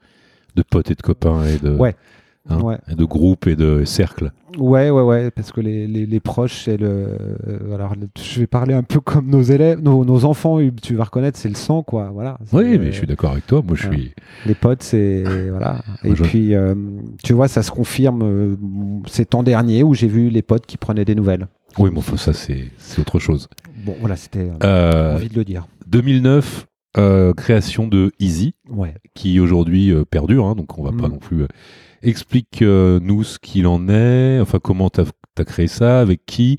[0.57, 1.95] de potes et de copains et de, Ouais.
[2.49, 2.79] hein, Ouais.
[2.91, 4.33] et de groupe et de cercle.
[4.59, 6.87] Ouais, ouais, ouais, parce que les, les, les proches, c'est le.
[7.49, 11.05] euh, alors, je vais parler un peu comme nos élèves, nos, nos enfants, tu vas
[11.05, 12.11] reconnaître, c'est le sang, quoi.
[12.13, 12.39] Voilà.
[12.53, 13.63] Oui, mais je suis d'accord avec toi.
[13.67, 14.13] Moi, je suis.
[14.47, 15.25] Les potes, c'est.
[15.51, 15.83] voilà.
[16.05, 16.75] Et puis, euh,
[17.23, 18.57] tu vois, ça se confirme euh,
[19.07, 21.49] ces temps derniers où j'ai vu les potes qui prenaient des nouvelles.
[21.79, 23.49] Oui, mais enfin, ça, c'est autre chose.
[23.85, 24.49] Bon, voilà, c'était.
[24.65, 25.67] euh, envie de le dire.
[25.89, 26.67] 2009,
[26.97, 28.95] euh, création de Easy, Ouais.
[29.15, 31.13] qui aujourd'hui perdure, hein, donc on va pas Mm.
[31.13, 31.45] non plus.
[32.07, 36.59] Euh, Explique-nous ce qu'il en est, enfin, comment tu as, créé ça, avec qui,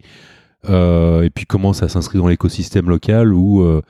[0.69, 3.61] euh, et puis comment ça s'inscrit dans l'écosystème local où.
[3.61, 3.81] euh,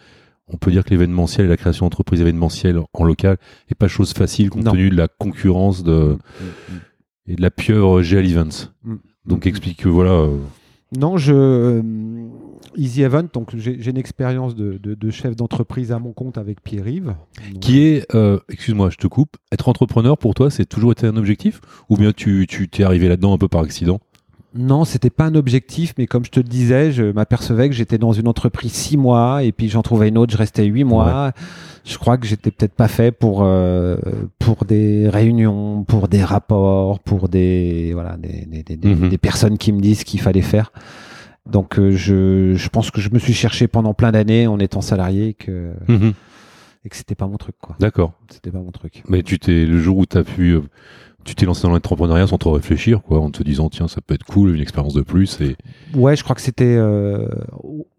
[0.50, 3.36] on peut dire que l'événementiel et la création d'entreprises événementielles en local
[3.70, 4.72] n'est pas chose facile compte Non.
[4.72, 6.18] tenu de la concurrence de,
[7.28, 8.72] et de la pieuvre GL Events.
[8.86, 8.96] Mm.
[9.26, 9.50] Donc Mm.
[9.50, 10.12] explique que voilà.
[10.12, 10.38] euh,
[10.98, 11.82] Non, je.
[12.78, 16.62] Easy Event, donc j'ai une expérience de, de- de chef d'entreprise à mon compte avec
[16.64, 17.16] Pierre-Yves.
[17.60, 21.18] Qui est, euh, excuse-moi, je te coupe, être entrepreneur pour toi, c'est toujours été un
[21.18, 21.60] objectif?
[21.90, 24.00] Ou bien tu tu t'es arrivé là-dedans un peu par accident?
[24.56, 27.98] Non, c'était pas un objectif, mais comme je te le disais, je m'apercevais que j'étais
[27.98, 31.32] dans une entreprise six mois et puis j'en trouvais une autre, je restais huit mois.
[31.86, 33.98] Je crois que j'étais peut-être pas fait pour euh,
[34.40, 39.10] pour des réunions, pour des rapports, pour des voilà des, des, Mhm.
[39.10, 40.72] des personnes qui me disent ce qu'il fallait faire.
[41.52, 44.82] Donc euh, je, je pense que je me suis cherché pendant plein d'années en étant
[44.82, 45.72] salarié et que
[46.86, 47.76] et que c'était pas mon truc quoi.
[47.80, 48.14] D'accord.
[48.30, 49.04] C'était pas mon truc.
[49.10, 50.62] Mais tu t'es le jour où tu as pu euh,
[51.26, 54.14] tu t'es lancé dans l'entrepreneuriat sans trop réfléchir quoi, en te disant tiens, ça peut
[54.14, 55.58] être cool, une expérience de plus et
[55.94, 57.28] Ouais, je crois que c'était euh,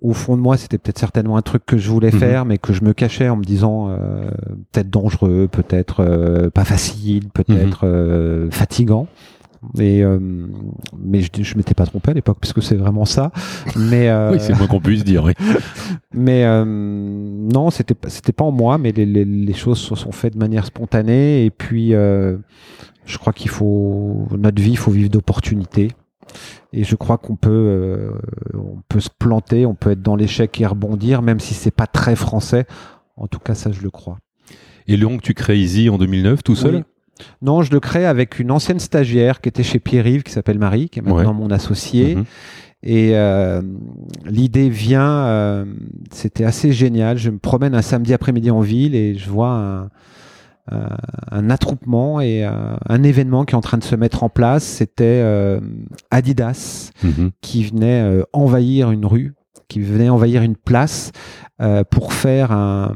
[0.00, 2.18] au- fond de moi, c'était peut-être certainement un truc que je voulais Mhm.
[2.18, 4.30] faire, mais que je me cachais en me disant euh,
[4.72, 7.90] peut-être dangereux, peut-être euh, pas facile, peut-être Mhm.
[7.92, 9.06] euh, fatigant.
[9.78, 10.18] Et euh,
[10.98, 13.32] mais je, je m'étais pas trompé à l'époque parce que c'est vraiment ça.
[13.76, 15.24] Mais euh, oui, c'est moins qu'on puisse dire.
[15.24, 15.32] Oui.
[16.14, 20.12] mais euh, non, c'était c'était pas en moi, mais les, les- les choses se sont
[20.12, 21.44] faites de manière spontanée.
[21.44, 25.88] Et puis, je crois qu'il faut notre vie, il faut vivre d'opportunités.
[26.74, 28.10] Et je crois qu'on peut, euh,
[28.52, 31.86] on peut se planter, on peut être dans l'échec et rebondir, même si c'est pas
[31.86, 32.66] très français.
[33.16, 34.18] En tout cas, ça, je le crois.
[34.86, 36.74] Et donc tu crées Easy en 2009 tout seul?
[36.76, 36.82] Oui.
[37.42, 40.88] Non, je le crée avec une ancienne stagiaire qui était chez Pierre-Yves, qui s'appelle Marie,
[40.88, 41.38] qui est maintenant Ouais.
[41.38, 42.16] mon associé.
[42.16, 42.24] Mhm.
[42.84, 43.60] Et euh,
[44.24, 45.64] l'idée vient, euh,
[46.12, 47.18] c'était assez génial.
[47.18, 49.90] Je me promène un samedi après-midi en ville et je vois un,
[50.70, 50.96] un,
[51.32, 52.50] un attroupement et euh,
[52.88, 54.62] un événement qui est en train de se mettre en place.
[54.62, 55.58] C'était euh,
[56.12, 57.30] Adidas Mhm.
[57.40, 59.34] qui venait euh, envahir une rue,
[59.66, 61.10] qui venait envahir une place
[61.60, 62.94] euh, pour faire un.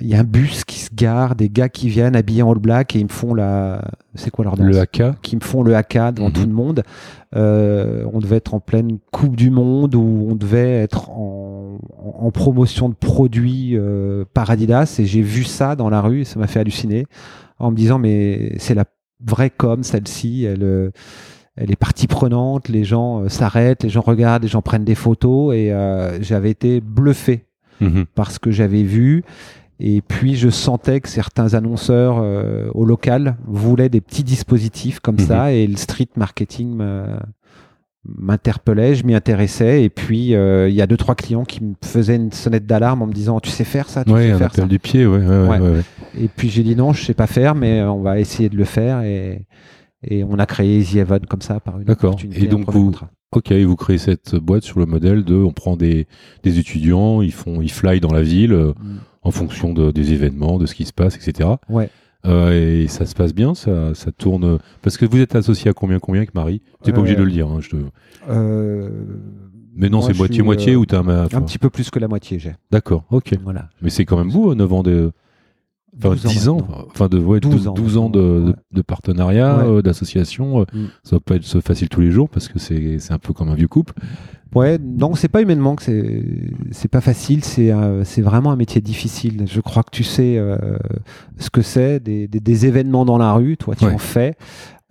[0.00, 2.58] Il y a un bus qui se gare, des gars qui viennent habillés en all
[2.58, 3.82] black et ils me font la.
[4.14, 4.66] C'est quoi leur danse?
[4.66, 6.32] Le AK qui me font le haka devant Mhm.
[6.32, 6.82] tout le monde.
[7.36, 11.78] Euh, on devait être en pleine Coupe du Monde où on devait être en,
[12.20, 16.24] en- promotion de produits euh, par Adidas et j'ai vu ça dans la rue et
[16.24, 17.04] ça m'a fait halluciner
[17.58, 18.84] en me disant mais c'est la
[19.26, 20.90] vraie com celle-ci, elle, euh,
[21.56, 24.94] elle est partie prenante, les gens euh, s'arrêtent, les gens regardent, les gens prennent des
[24.94, 27.44] photos et euh, j'avais été bluffé
[27.80, 28.06] Mhm.
[28.14, 29.22] par ce que j'avais vu.
[29.80, 35.14] Et puis je sentais que certains annonceurs euh, au local voulaient des petits dispositifs comme
[35.16, 35.20] Mhm.
[35.26, 37.20] ça et le street marketing m'a-
[38.04, 41.74] m'interpellait, je m'y intéressais et puis euh, il y a deux trois clients qui me
[41.84, 44.38] faisaient une sonnette d'alarme en me disant tu sais faire ça, tu Ouais, sais un
[44.38, 44.68] faire appel ça.
[44.68, 45.22] du pied, ouais.
[46.18, 48.56] Et puis j'ai dit non, je sais pas faire mais euh, on va essayer de
[48.56, 49.44] le faire et
[50.04, 52.16] et on a créé Easy Heaven comme ça par une D'accord.
[52.32, 53.10] Et donc vous- contrat.
[53.32, 56.06] Ok, vous créez cette boîte sur le modèle de, on prend des,
[56.44, 58.96] des étudiants, ils font, ils fly dans la ville euh, Mm.
[59.22, 61.50] en fonction de, des événements, de ce qui se passe, etc.
[61.68, 61.90] Ouais.
[62.26, 64.58] Euh, et ça se passe bien, ça, ça tourne.
[64.82, 66.62] Parce que vous êtes associé à combien, combien avec Marie?
[66.82, 67.48] T'es pas Euh, obligé de le dire.
[67.48, 67.76] Hein, je te...
[68.30, 68.88] Euh,
[69.76, 71.24] Mais non, c'est je moitié suis, moitié euh, ou t'as un.
[71.26, 72.54] enfin, un petit peu plus que la moitié j'ai.
[72.70, 73.34] D'accord, ok.
[73.44, 73.68] Voilà.
[73.82, 75.12] Mais c'est quand même beau, 9 ans de.
[75.98, 76.84] Enfin, 12 10 ans, maintenant.
[76.90, 78.54] enfin de ouais, 12 12, ans 12 ans de, de- ouais.
[78.72, 79.64] de partenariat, Ouais.
[79.78, 80.60] euh, d'association.
[80.60, 80.84] euh, Mm.
[81.02, 83.48] Ça va pas être facile tous les jours parce que c'est c'est un peu comme
[83.48, 83.94] un vieux couple.
[84.54, 86.24] Ouais, non, c'est pas humainement que c'est
[86.70, 87.44] c'est pas facile.
[87.44, 89.44] C'est euh, c'est vraiment un métier difficile.
[89.46, 90.56] Je crois que tu sais euh,
[91.38, 93.56] ce que c'est des, des, des, événements dans la rue.
[93.58, 94.36] Toi, tu en fais.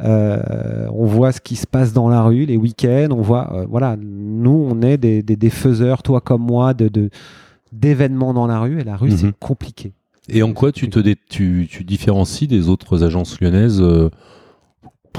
[0.04, 3.08] Euh, on voit ce qui se passe dans la rue, les week-ends.
[3.12, 6.88] On voit, euh, voilà, nous, on est des, des, des faiseurs, toi comme moi, de
[6.88, 7.10] de-
[7.72, 8.80] d'événements dans la rue.
[8.80, 9.18] Et la rue, Mhm.
[9.18, 9.94] c'est compliqué.
[10.30, 14.10] Et en quoi tu te dé- tu, tu différencies des autres agences lyonnaises euh,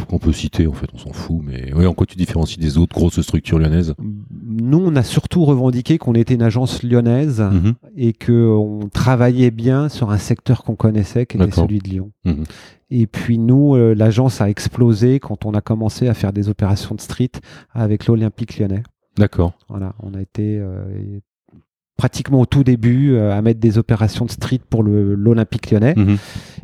[0.09, 2.79] qu'on peut citer en fait, on s'en fout, mais ouais, en quoi tu différencies des
[2.79, 3.94] autres grosses structures lyonnaises?
[3.99, 7.75] Nous, on a surtout revendiqué qu'on était une agence lyonnaise Mhm.
[7.97, 12.12] et qu'on travaillait bien sur un secteur qu'on connaissait, qui était celui de Lyon.
[12.25, 12.44] Mhm.
[12.90, 16.94] Et puis nous, euh, l'agence a explosé quand on a commencé à faire des opérations
[16.94, 17.33] de street
[17.73, 18.85] avec l'Olympique lyonnais.
[19.16, 19.55] D'accord.
[19.68, 20.85] Voilà, on a été euh,
[21.98, 25.94] pratiquement au tout début euh, à mettre des opérations de street pour l'Olympique lyonnais.
[25.96, 26.16] Mhm.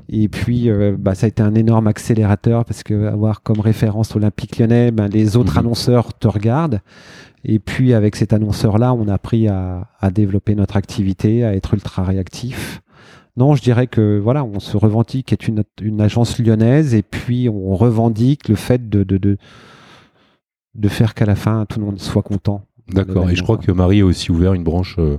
[0.08, 4.14] Et puis, euh, bah, ça a été un énorme accélérateur parce que avoir comme référence
[4.14, 5.58] l'Olympique lyonnais, ben, les autres Mhm.
[5.66, 6.80] annonceurs te regardent.
[7.44, 11.74] Et puis, avec cet annonceur-là, on a appris à, à développer notre activité, à être
[11.74, 12.80] ultra réactif.
[13.36, 17.48] Non, je dirais que voilà, on se revendique être une, une agence lyonnaise et puis
[17.48, 19.36] on revendique le fait de, de, de,
[20.76, 22.62] de faire qu'à la fin tout le monde soit content.
[22.88, 23.30] D'accord.
[23.30, 25.18] Et je crois que Marie a aussi ouvert une branche euh,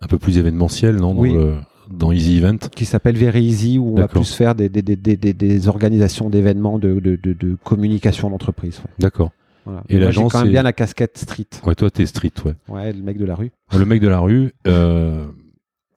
[0.00, 1.32] un peu plus événementielle, non dans, Oui.
[1.32, 1.54] le-
[1.90, 2.58] dans Easy Event.
[2.74, 5.68] qui s'appelle Very Easy où on va plus faire des, des, des, des, des- des
[5.68, 8.78] organisations d'événements de, de, de, de communication d'entreprise.
[8.80, 8.90] ouais.
[8.98, 9.30] D'accord.
[9.64, 9.82] Voilà.
[9.88, 11.46] Et l'agence, quand même bien la casquette street.
[11.66, 12.54] Ouais, toi, t'es street, ouais.
[12.68, 13.50] Ouais, le mec de la rue.
[13.76, 14.52] Le mec de la rue.
[14.66, 15.26] euh,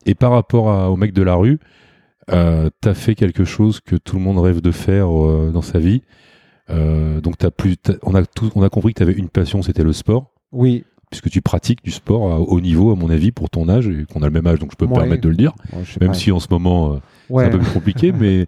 [0.05, 1.59] et par rapport à- au mec de la rue,
[2.31, 5.79] euh, t'as fait quelque chose que tout le monde rêve de faire euh, dans sa
[5.79, 6.01] vie.
[6.69, 9.83] Donc t'as plus, on a tout, on a compris que tu avais une passion, c'était
[9.83, 10.85] le sport, Oui.
[11.11, 14.05] Puisque tu pratiques du sport à haut niveau, à mon avis, pour ton âge et
[14.11, 14.99] qu'on a le même âge, donc je peux me Ouais.
[15.01, 15.53] permettre de le dire.
[15.99, 16.13] Même pas.
[16.15, 16.97] si en ce moment euh,
[17.29, 17.43] Ouais.
[17.43, 18.47] c'est un peu plus compliqué, mais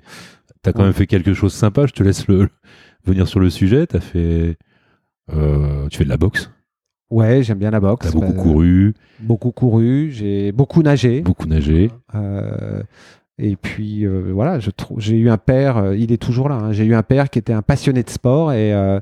[0.64, 0.86] t'as quand Ouais.
[0.86, 1.86] même fait quelque chose de sympa.
[1.86, 2.50] Je te laisse le
[3.06, 3.86] venir sur le sujet.
[3.86, 4.58] T'as fait,
[5.34, 6.50] euh, tu fais de la boxe,
[7.12, 8.08] Ouais, j'aime bien la boxe.
[8.08, 10.10] t'as beaucoup Bah, couru, Beaucoup couru.
[10.12, 11.22] J'ai beaucoup nagé.
[11.22, 11.92] beaucoup nagé.
[12.16, 12.82] Euh,
[13.38, 14.58] et puis euh, voilà,
[14.98, 16.56] j'ai eu un père, euh, il est toujours là.
[16.56, 19.00] hein, j'ai eu un père qui était un passionné de sport et, euh,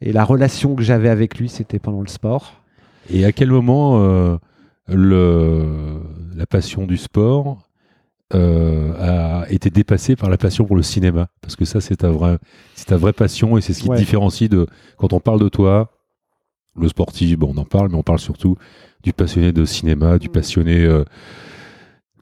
[0.00, 2.61] et la relation que j'avais avec lui, c'était pendant le sport.
[3.10, 4.36] Et à quel moment euh,
[4.88, 6.00] le,
[6.36, 7.68] la passion du sport
[8.34, 11.28] euh, a été dépassée par la passion pour le cinéma?
[11.40, 12.38] Parce que ça, c'est ta vraie,
[12.74, 13.96] c'est ta vraie passion et c'est ce qui Ouais.
[13.96, 15.90] te différencie de quand on parle de toi.
[16.74, 18.56] Le sportif, bon, on en parle, mais on parle surtout
[19.02, 21.04] du passionné de cinéma, du passionné euh,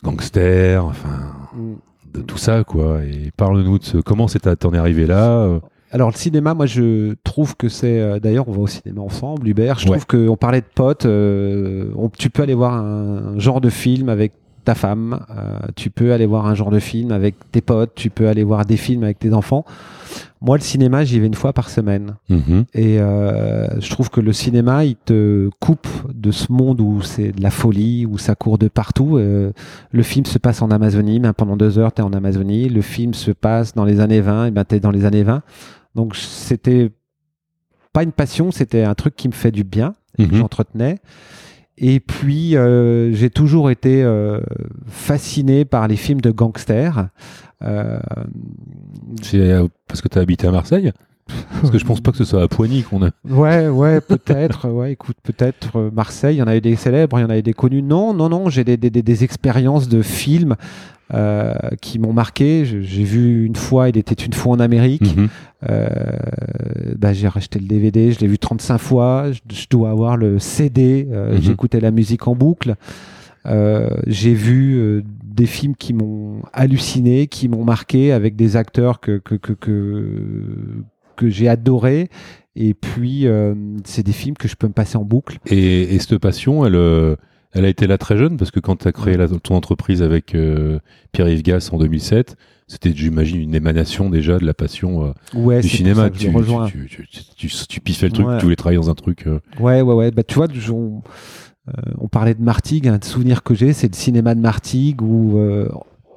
[0.03, 1.75] gangster, enfin, Mm.
[2.15, 3.05] de tout ça, quoi.
[3.05, 5.61] Et parle-nous de ce, comment c'est à- t'en es arrivé là
[5.93, 8.01] Alors le cinéma, moi je trouve que c'est.
[8.01, 9.79] euh, D'ailleurs, on va au cinéma ensemble, Hubert.
[9.79, 9.99] Je Ouais.
[9.99, 11.07] trouve qu'on parlait de potes.
[11.07, 14.33] euh, on- tu peux aller voir un, genre de film avec
[14.65, 15.21] ta femme.
[15.37, 17.93] euh, tu peux aller voir un genre de film avec tes potes.
[17.97, 19.65] Tu peux aller voir des films avec tes enfants.
[20.43, 22.15] Moi, le cinéma, j'y vais une fois par semaine.
[22.29, 22.65] mhm.
[22.75, 27.33] Et euh, je trouve que le cinéma, il te coupe de ce monde où c'est
[27.33, 29.17] de la folie, où ça court de partout.
[29.19, 29.53] Euh,
[29.93, 32.69] le film se passe en Amazonie, ben pendant deux heures, tu es en Amazonie.
[32.69, 35.25] Le film se passe dans les années 20, et ben tu es dans les années
[35.25, 35.43] 20.
[35.95, 36.91] Donc c'était
[37.93, 40.39] pas une passion, c'était un truc qui me fait du bien, et que Mhm.
[40.39, 40.99] j'entretenais.
[41.83, 44.41] Et puis, euh, j'ai toujours été euh,
[44.87, 47.09] fasciné par les films de gangsters.
[47.63, 47.99] Euh,
[49.23, 50.93] C'est euh, parce que tu as habité à Marseille?
[51.61, 53.11] Parce que je pense pas que ce soit à Poigny qu'on a.
[53.29, 54.69] Ouais, ouais, peut-être.
[54.71, 56.37] ouais, écoute, peut-être euh, Marseille.
[56.37, 57.83] Il y en a eu des célèbres, il y en a eu des connus.
[57.83, 58.49] Non, non, non.
[58.49, 60.57] J'ai des, des, des, des expériences de films
[61.13, 62.65] euh, qui m'ont marqué.
[62.65, 65.17] J'ai vu une fois, il était une fois en Amérique.
[65.17, 65.29] Mhm.
[65.69, 65.89] Euh,
[66.97, 69.33] bah, j'ai racheté le DVD, je l'ai vu 35 fois.
[69.33, 71.07] Je, je dois avoir le CD.
[71.11, 71.41] Mhm.
[71.43, 72.75] J'écoutais la musique en boucle.
[74.07, 75.03] J'ai vu
[75.41, 80.19] des films qui m'ont halluciné, qui m'ont marqué avec des acteurs que, que, que, que,
[81.21, 82.09] que j'ai adorés.
[82.57, 83.55] Et puis, euh,
[83.85, 85.39] c'est des films que je peux me passer en boucle.
[85.47, 87.15] Et, et cette passion, elle, euh,
[87.53, 90.03] elle a été là très jeune parce que quand tu as créé la- ton entreprise
[90.03, 90.79] avec euh,
[91.13, 95.77] Pierre-Yves Gass en 2007, c'était, j'imagine, une émanation déjà de la passion Ouais, du pour
[95.77, 96.03] cinéma.
[96.05, 96.67] ça que je Tu, rejoins.
[96.67, 98.39] tu, tu, tu, tu- tu piffais le truc, Ouais.
[98.39, 99.27] tu voulais travailler dans un truc.
[99.61, 100.11] Ouais, ouais, ouais.
[100.13, 101.03] Bah, tu vois, on,
[101.99, 102.89] on parlait de Martigues.
[102.89, 105.39] Un souvenir que j'ai, c'est le cinéma de Martigues où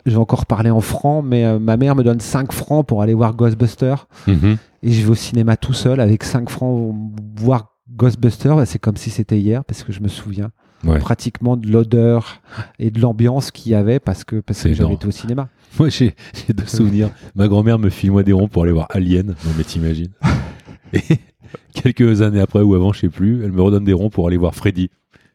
[0.05, 3.13] j'ai encore parlé en francs, mais euh, ma mère me donne 5 francs pour aller
[3.13, 4.07] voir Ghostbusters.
[4.27, 6.93] Et je vais au cinéma tout seul avec 5 francs
[7.37, 8.55] voir Ghostbusters.
[8.55, 10.51] Bah, c'est comme si c'était hier parce que je me souviens
[10.85, 10.99] Ouais.
[10.99, 12.41] pratiquement de l'odeur
[12.77, 15.47] et de l'ambiance qu'il y avait parce que, parce que j'avais été au cinéma.
[15.79, 16.13] Moi, j'ai
[16.53, 17.09] deux souvenirs.
[17.35, 19.27] Ma grand-mère me filmait des ronds pour aller voir Alien.
[19.27, 20.11] Non, mais t'imagines.
[20.93, 20.99] Et
[21.73, 24.35] quelques années après ou avant, je sais plus, elle me redonne des ronds pour aller
[24.35, 24.89] voir Freddy.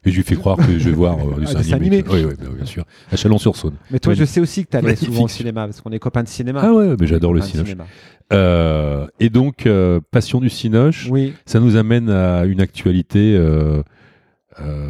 [0.05, 1.99] Et je lui fais croire que je vais voir euh, du Ah, dessin dessin animé.
[1.99, 2.25] animé.
[2.25, 2.85] Oui, oui, bien sûr.
[3.11, 3.75] À Chalon-sur-Saône.
[3.91, 6.23] Mais toi, je sais aussi que tu allais souvent au cinéma parce qu'on est copains
[6.23, 6.61] de cinéma.
[6.63, 7.85] Ah ouais, mais j'adore le cinéma.
[8.33, 11.35] Euh, et donc, euh, passion du cinoche, Oui.
[11.47, 13.83] ça nous amène à une actualité euh,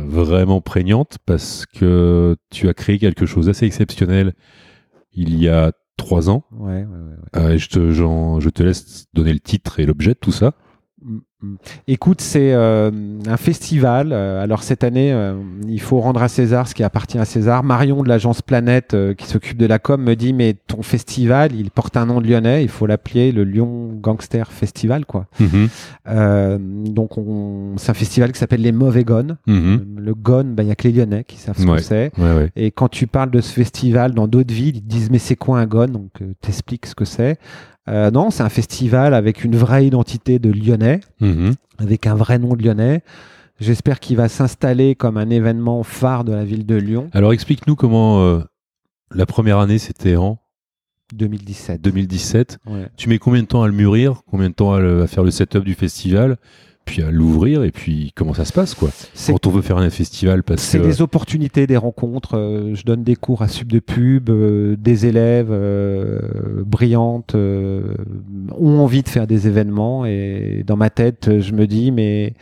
[0.07, 4.33] vraiment prégnante parce que tu as créé quelque chose d'assez exceptionnel
[5.12, 6.44] il y a trois ans.
[6.53, 7.55] Ouais, ouais, ouais.
[7.55, 10.55] Et je, te, j'en- je te laisse donner le titre et l'objet de tout ça.
[11.40, 11.55] Mm.
[11.87, 12.90] Écoute, c'est euh,
[13.27, 14.11] un festival.
[14.12, 15.35] Euh, alors cette année, euh,
[15.68, 17.62] il faut rendre à César ce qui appartient à César.
[17.62, 21.55] Marion de l'agence Planète, euh, qui s'occupe de la com, me dit mais ton festival,
[21.55, 22.64] il porte un nom de lyonnais.
[22.64, 25.27] Il faut l'appeler le Lyon Gangster Festival, quoi.
[26.09, 29.37] Euh, donc on, c'est un festival qui s'appelle les Mauvais Gones.
[29.46, 29.96] Mhm.
[29.98, 31.77] Le Gone, bah, il y a que les Lyonnais qui savent ce Ouais.
[31.77, 32.11] que c'est.
[32.18, 32.51] Ouais, ouais.
[32.57, 35.37] Et quand tu parles de ce festival dans d'autres villes, ils te disent mais c'est
[35.37, 35.92] quoi un gone?
[35.92, 37.38] Donc t'expliques ce que c'est.
[37.88, 41.55] Euh, non, c'est un festival avec une vraie identité de Lyonnais, Mhm.
[41.79, 43.03] avec un vrai nom de Lyonnais.
[43.61, 47.74] J'espère qu'il va s'installer comme un événement phare de la ville de Lyon Alors explique-nous
[47.74, 48.40] comment euh,
[49.12, 50.38] la première année c'était en
[51.14, 51.81] 2017.
[51.81, 52.59] 2017.
[52.66, 52.87] Ouais.
[52.96, 54.22] Tu mets combien de temps à le mûrir?
[54.31, 56.37] Combien de temps à, le- à faire le setup du festival?
[56.88, 58.88] Puis à l'ouvrir et puis comment ça se passe quoi
[59.27, 62.38] Quand on veut faire un festival parce C'est que des opportunités, des rencontres.
[62.38, 64.31] Euh, je donne des cours à Sub de Pub.
[64.31, 66.18] euh, des élèves euh,
[66.64, 70.07] brillantes ont envie de faire des événements.
[70.07, 72.33] Et dans ma tête, je me dis, mais,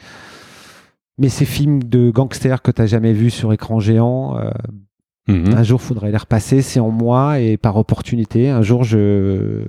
[1.18, 4.38] mais ces films de gangsters que tu n'as jamais vus sur écran géant,
[5.28, 5.54] Mhm.
[5.56, 6.62] un jour, faudrait les repasser.
[6.62, 8.48] C'est en moi et par opportunité.
[8.48, 9.64] Un jour, je,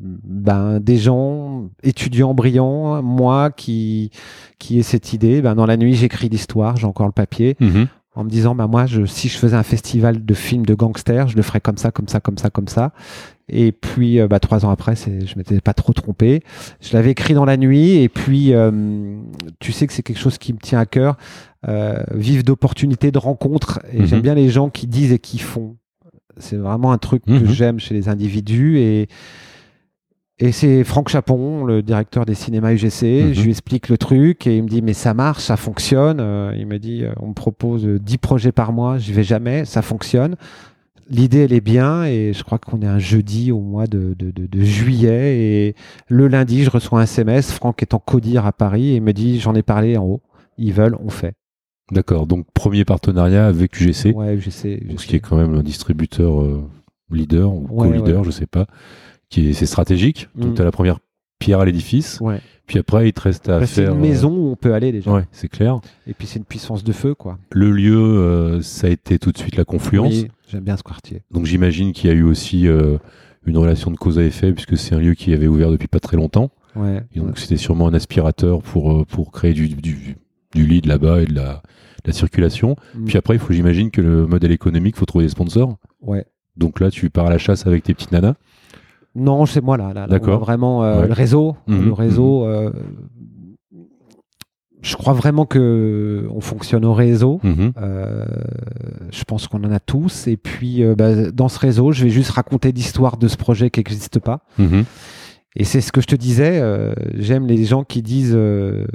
[0.00, 4.10] ben, des gens, étudiants brillants, moi qui,
[4.58, 7.86] qui ai cette idée, ben, dans la nuit, j'écris l'histoire, j'ai encore le papier, Mhm.
[8.14, 11.28] en me disant, ben, moi, je, si je faisais un festival de films de gangsters,
[11.28, 12.92] je le ferais comme ça, comme ça, comme ça, comme ça.
[13.48, 16.42] Et puis, euh, bah, trois ans après, c'est, je m'étais pas trop trompé.
[16.80, 17.96] Je l'avais écrit dans la nuit.
[18.02, 18.70] Et puis, euh,
[19.60, 21.16] tu sais que c'est quelque chose qui me tient à cœur.
[21.68, 23.78] Euh, vivre d'opportunités, de rencontres.
[23.92, 24.06] Et Mhm.
[24.06, 25.76] j'aime bien les gens qui disent et qui font.
[26.38, 27.46] C'est vraiment un truc que Mhm.
[27.46, 28.78] j'aime chez les individus.
[28.78, 29.06] Et,
[30.38, 33.26] et c'est Franck Chapon, le directeur des cinémas UGC.
[33.26, 33.32] Mhm.
[33.34, 36.18] Je lui explique le truc et il me dit Mais ça marche, ça fonctionne.
[36.20, 39.22] Euh, il me dit euh, On me propose euh, 10 projets par mois, j'y vais
[39.22, 40.34] jamais, ça fonctionne.
[41.08, 44.30] L'idée, elle est bien et je crois qu'on est un jeudi au mois de, de-
[44.30, 45.74] de- de juillet et
[46.08, 47.52] le lundi, je reçois un SMS.
[47.52, 50.22] Franck est en codir à Paris et il me dit J'en ai parlé en haut.
[50.58, 51.34] Ils veulent, on fait.
[51.90, 52.26] D'accord.
[52.26, 56.62] Donc premier partenariat avec UGC, Ouais, donc, ce qui est quand même un distributeur euh,
[57.10, 58.24] leader ou Ouais, co-leader, ouais.
[58.26, 58.66] je sais pas.
[59.28, 60.28] Qui est c'est stratégique.
[60.36, 60.54] Donc Mm.
[60.54, 60.98] tu as la première
[61.38, 62.18] pierre à l'édifice.
[62.20, 62.40] Ouais.
[62.66, 63.92] Puis après il te reste à Après, c'est faire.
[63.94, 65.12] une euh, maison où on peut aller déjà.
[65.12, 65.80] Ouais, c'est clair.
[66.06, 67.38] Et puis c'est une puissance de feu, quoi.
[67.50, 70.12] Le lieu, euh, ça a été tout de suite la confluence.
[70.14, 71.22] Oui, J'aime bien ce quartier.
[71.30, 72.98] Donc j'imagine qu'il y a eu aussi euh,
[73.44, 76.00] une relation de cause à effet puisque c'est un lieu qui avait ouvert depuis pas
[76.00, 76.50] très longtemps.
[76.76, 77.02] Ouais.
[77.14, 80.16] Et donc c'était sûrement un aspirateur pour, pour créer du, du,
[80.54, 82.76] du lead là-bas et de la, de la circulation.
[82.94, 83.04] Mm.
[83.06, 85.76] Puis après, il faut j'imagine que le modèle économique, faut trouver des sponsors.
[86.00, 86.24] Ouais.
[86.56, 88.34] Donc là, tu pars à la chasse avec tes petites nanas.
[89.14, 89.92] Non, c'est moi là.
[89.92, 91.06] là, Vraiment euh, Ouais.
[91.08, 91.56] le réseau.
[91.66, 92.44] Mhm, Le réseau.
[92.46, 92.70] euh,
[94.80, 97.38] je crois vraiment que on fonctionne au réseau.
[97.44, 97.72] Mhm.
[97.80, 98.26] Euh,
[99.12, 100.26] je pense qu'on en a tous.
[100.26, 103.78] Et puis, bah, dans ce réseau, je vais juste raconter l'histoire de ce projet qui
[103.80, 104.40] n'existe pas.
[105.54, 106.60] Et c'est ce que je te disais.
[106.62, 108.86] euh, J'aime les gens qui disent euh,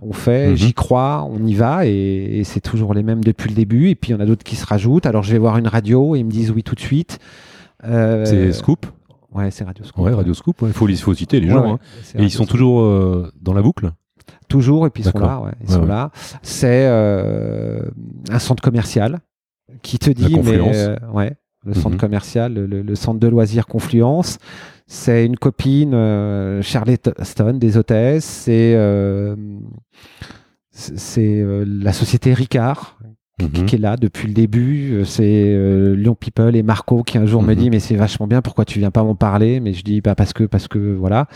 [0.00, 0.56] on fait, Mhm.
[0.56, 1.86] j'y crois, on y va.
[1.86, 3.88] Et, et c'est toujours les mêmes depuis le début.
[3.88, 5.06] Et puis, il y en a d'autres qui se rajoutent.
[5.06, 7.18] Alors, je vais voir une radio et ils me disent oui tout de suite.
[7.84, 8.86] Euh, C'est Scoop?
[9.32, 10.04] Ouais, c'est Radio Scoop.
[10.04, 10.56] Ouais, Radio Scoop.
[10.62, 11.62] Il faut, faut citer les Ouais, gens.
[11.64, 11.78] ouais, hein.
[12.18, 12.50] Et ils sont Scoop.
[12.50, 13.90] toujours euh, dans la boucle?
[14.48, 15.40] Toujours, et puis ils sont là.
[15.40, 15.88] Ouais, ils Ouais, sont ouais.
[15.88, 16.10] là.
[16.42, 17.82] C'est euh,
[18.30, 19.18] un centre commercial
[19.82, 21.32] qui te dit, mais euh, ouais,
[21.64, 22.00] le centre Mhm.
[22.00, 24.38] commercial, le, le- centre de loisirs Confluence.
[24.86, 28.24] C'est une copine, euh, Charlotte Stone, des hôtesses.
[28.24, 29.36] C'est euh,
[30.72, 32.98] c'est euh, la société Ricard
[33.40, 33.64] Mhm.
[33.66, 35.02] qui est là depuis le début.
[35.06, 37.58] C'est euh, Lyon People et Marco qui un jour me Mhm.
[37.60, 39.60] dit mais c'est vachement bien, pourquoi tu viens pas m'en parler?
[39.60, 41.26] Mais je dis bah parce que parce que voilà.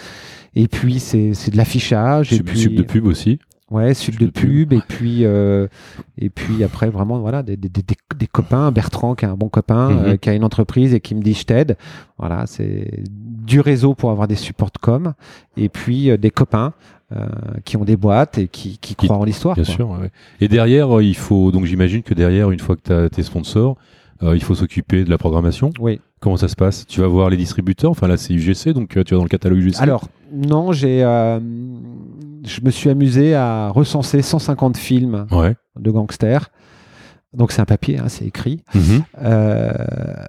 [0.55, 3.39] Et puis c'est c'est de l'affichage et Sub, puis sub de pub aussi.
[3.75, 5.67] Ouais sub de pub et puis euh,
[6.17, 7.83] et puis après vraiment voilà des, des, des,
[8.17, 8.71] des copains.
[8.73, 9.99] Bertrand qui est un bon copain Mhm.
[10.07, 11.77] euh, qui a une entreprise et qui me dit je t'aide.
[12.19, 15.15] Voilà c'est du réseau pour avoir des supports com
[15.57, 16.73] et puis euh, des copains.
[17.65, 19.55] qui ont des boîtes et qui, qui Qui- croient en l'histoire.
[19.55, 19.75] Bien quoi.
[19.75, 19.89] sûr.
[19.91, 20.11] ouais.
[20.41, 21.53] Et derrière, il faut.
[21.53, 23.77] Donc j'imagine que derrière, une fois que tu as tes sponsors,
[24.23, 25.71] il faut s'occuper de la programmation.
[25.79, 26.01] Oui.
[26.25, 26.87] Comment ça se passe?
[26.87, 27.91] Tu vas voir les distributeurs?
[27.91, 29.79] Enfin là, c'est UGC, donc euh, tu vas dans le catalogue UGC.
[29.83, 31.39] Alors, non, j'ai, euh,
[32.47, 35.55] je me suis amusé à recenser 150 films Ouais.
[35.79, 36.49] de gangsters.
[37.35, 38.63] Donc, c'est un papier, hein, c'est écrit.
[38.75, 39.03] Mhm.
[39.23, 39.73] Euh,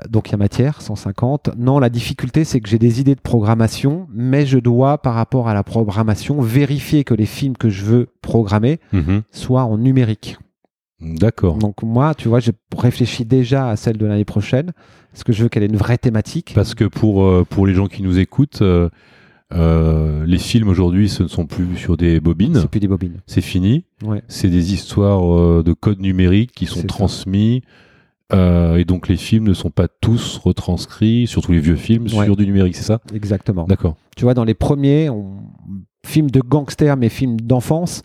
[0.09, 1.51] donc, il y a matière, 150.
[1.57, 5.47] Non, la difficulté, c'est que j'ai des idées de programmation, mais je dois, par rapport
[5.47, 9.21] à la programmation, vérifier que les films que je veux programmer Mhm.
[9.31, 10.37] soient en numérique.
[10.99, 11.57] D'accord.
[11.57, 14.71] Donc, moi, tu vois, j'ai réfléchi déjà à celle de l'année prochaine.
[15.15, 16.51] Parce que je veux qu'elle ait une vraie thématique?
[16.53, 18.89] Parce que pour, euh, pour les gens qui nous écoutent, euh,
[19.53, 22.55] Euh, les films aujourd'hui, ce ne sont plus sur des bobines.
[22.59, 23.21] C'est plus des bobines.
[23.27, 23.85] C'est fini.
[24.03, 24.23] Ouais.
[24.27, 27.61] C'est des histoires euh, de codes numériques qui sont transmis.
[28.33, 32.25] Euh, et donc les films ne sont pas tous retranscrits, surtout les vieux films, Ouais.
[32.25, 32.99] sur du numérique, c'est ça?
[33.13, 33.65] Exactement.
[33.65, 33.95] D'accord.
[34.17, 35.37] Tu vois, dans les premiers, on...
[36.03, 38.01] films de gangsters, mais films d'enfance.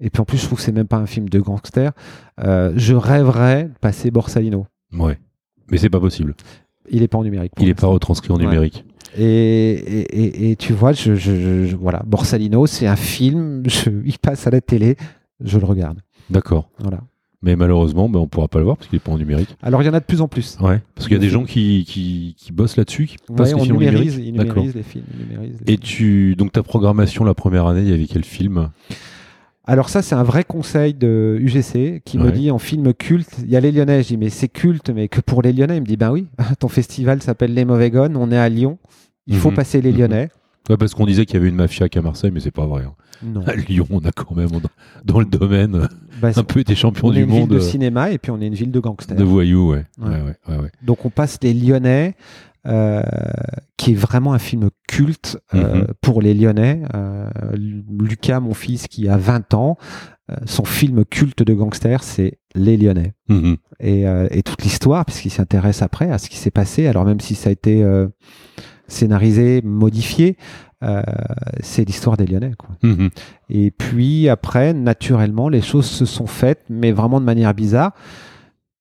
[0.00, 1.92] Et puis en plus, je trouve que c'est même pas un film de gangster.
[2.38, 4.66] Je rêverais de passer Borsalino.
[4.92, 5.18] Ouais.
[5.70, 6.34] Mais c'est pas possible.
[6.90, 7.52] Il est pas en numérique.
[7.60, 8.44] Il est pas retranscrit en Ouais.
[8.44, 8.84] numérique.
[9.16, 13.62] Et, et, et- tu vois, je, je- voilà, Borsalino, c'est un film.
[13.68, 14.96] Je, il passe à la télé,
[15.40, 15.98] je le regarde.
[16.30, 16.68] D'accord.
[16.80, 17.00] Voilà.
[17.42, 19.54] Mais malheureusement, ben, on pourra pas le voir parce qu'il est pas en numérique.
[19.62, 20.56] Alors il y en a de plus en plus.
[20.60, 20.80] Ouais.
[20.94, 23.54] Parce qu'il y a des gens qui, qui, qui bossent là-dessus, qui passent Ouais, les
[23.54, 24.34] on films numérise, numérique.
[24.34, 24.54] il D'accord.
[24.64, 25.04] numérise les films.
[25.66, 25.78] les Et films.
[25.80, 28.70] tu, donc ta programmation la première année, il y avait quel film?
[29.66, 33.50] Alors ça, c'est un vrai conseil de UGC qui me dit en film culte, il
[33.50, 34.02] y a les Lyonnais.
[34.02, 35.76] Je dis mais c'est culte, mais que pour les Lyonnais?
[35.78, 36.26] Il me dit ben oui,
[36.60, 38.78] ton festival s'appelle Les Mauvais Gones, on est à Lyon,
[39.26, 39.56] il faut Mhm.
[39.56, 39.98] passer les Mhm.
[39.98, 40.28] Lyonnais.
[40.68, 42.84] Ouais, parce qu'on disait qu'il y avait une mafia qu'à Marseille, mais c'est pas vrai.
[42.84, 42.94] hein.
[43.22, 43.42] Non.
[43.46, 44.48] À Lyon, on a quand même,
[45.04, 45.88] dans le domaine,
[46.22, 48.18] Bah, un peu été champion on est du une monde ville de euh, cinéma et
[48.18, 49.16] puis on est une ville de gangsters.
[49.16, 49.84] de voyous, ouais.
[49.98, 50.08] Ouais.
[50.08, 50.70] Ouais, ouais, ouais, ouais.
[50.82, 52.14] Donc on passe les Lyonnais,
[52.66, 53.02] euh,
[53.76, 55.86] qui est vraiment un film culte euh, Mhm.
[56.00, 56.82] pour les Lyonnais.
[56.94, 59.76] Euh, Lucas, mon fils, qui a 20 ans,
[60.30, 63.12] euh, son film culte de gangster, c'est Les Lyonnais.
[63.28, 63.56] Mhm.
[63.80, 67.20] Et, euh, et toute l'histoire, puisqu'il s'intéresse après à ce qui s'est passé, alors même
[67.20, 68.06] si ça a été euh,
[68.88, 70.36] scénarisé, modifié,
[70.82, 71.02] euh,
[71.60, 72.52] c'est l'histoire des Lyonnais.
[72.58, 72.70] Quoi.
[72.82, 73.10] Mhm.
[73.50, 77.92] Et puis après, naturellement, les choses se sont faites, mais vraiment de manière bizarre.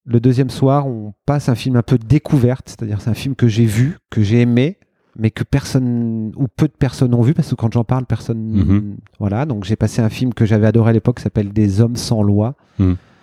[0.06, 3.48] Le deuxième soir, on passe un film un peu découverte, c'est-à-dire c'est un film que
[3.48, 4.78] j'ai vu, que j'ai aimé,
[5.18, 8.40] mais que personne ou peu de personnes ont vu parce que quand j'en parle, personne.
[8.40, 8.98] Mhm.
[9.20, 11.96] Voilà, donc j'ai passé un film que j'avais adoré à l'époque, qui s'appelle Des hommes
[11.96, 12.56] sans loi.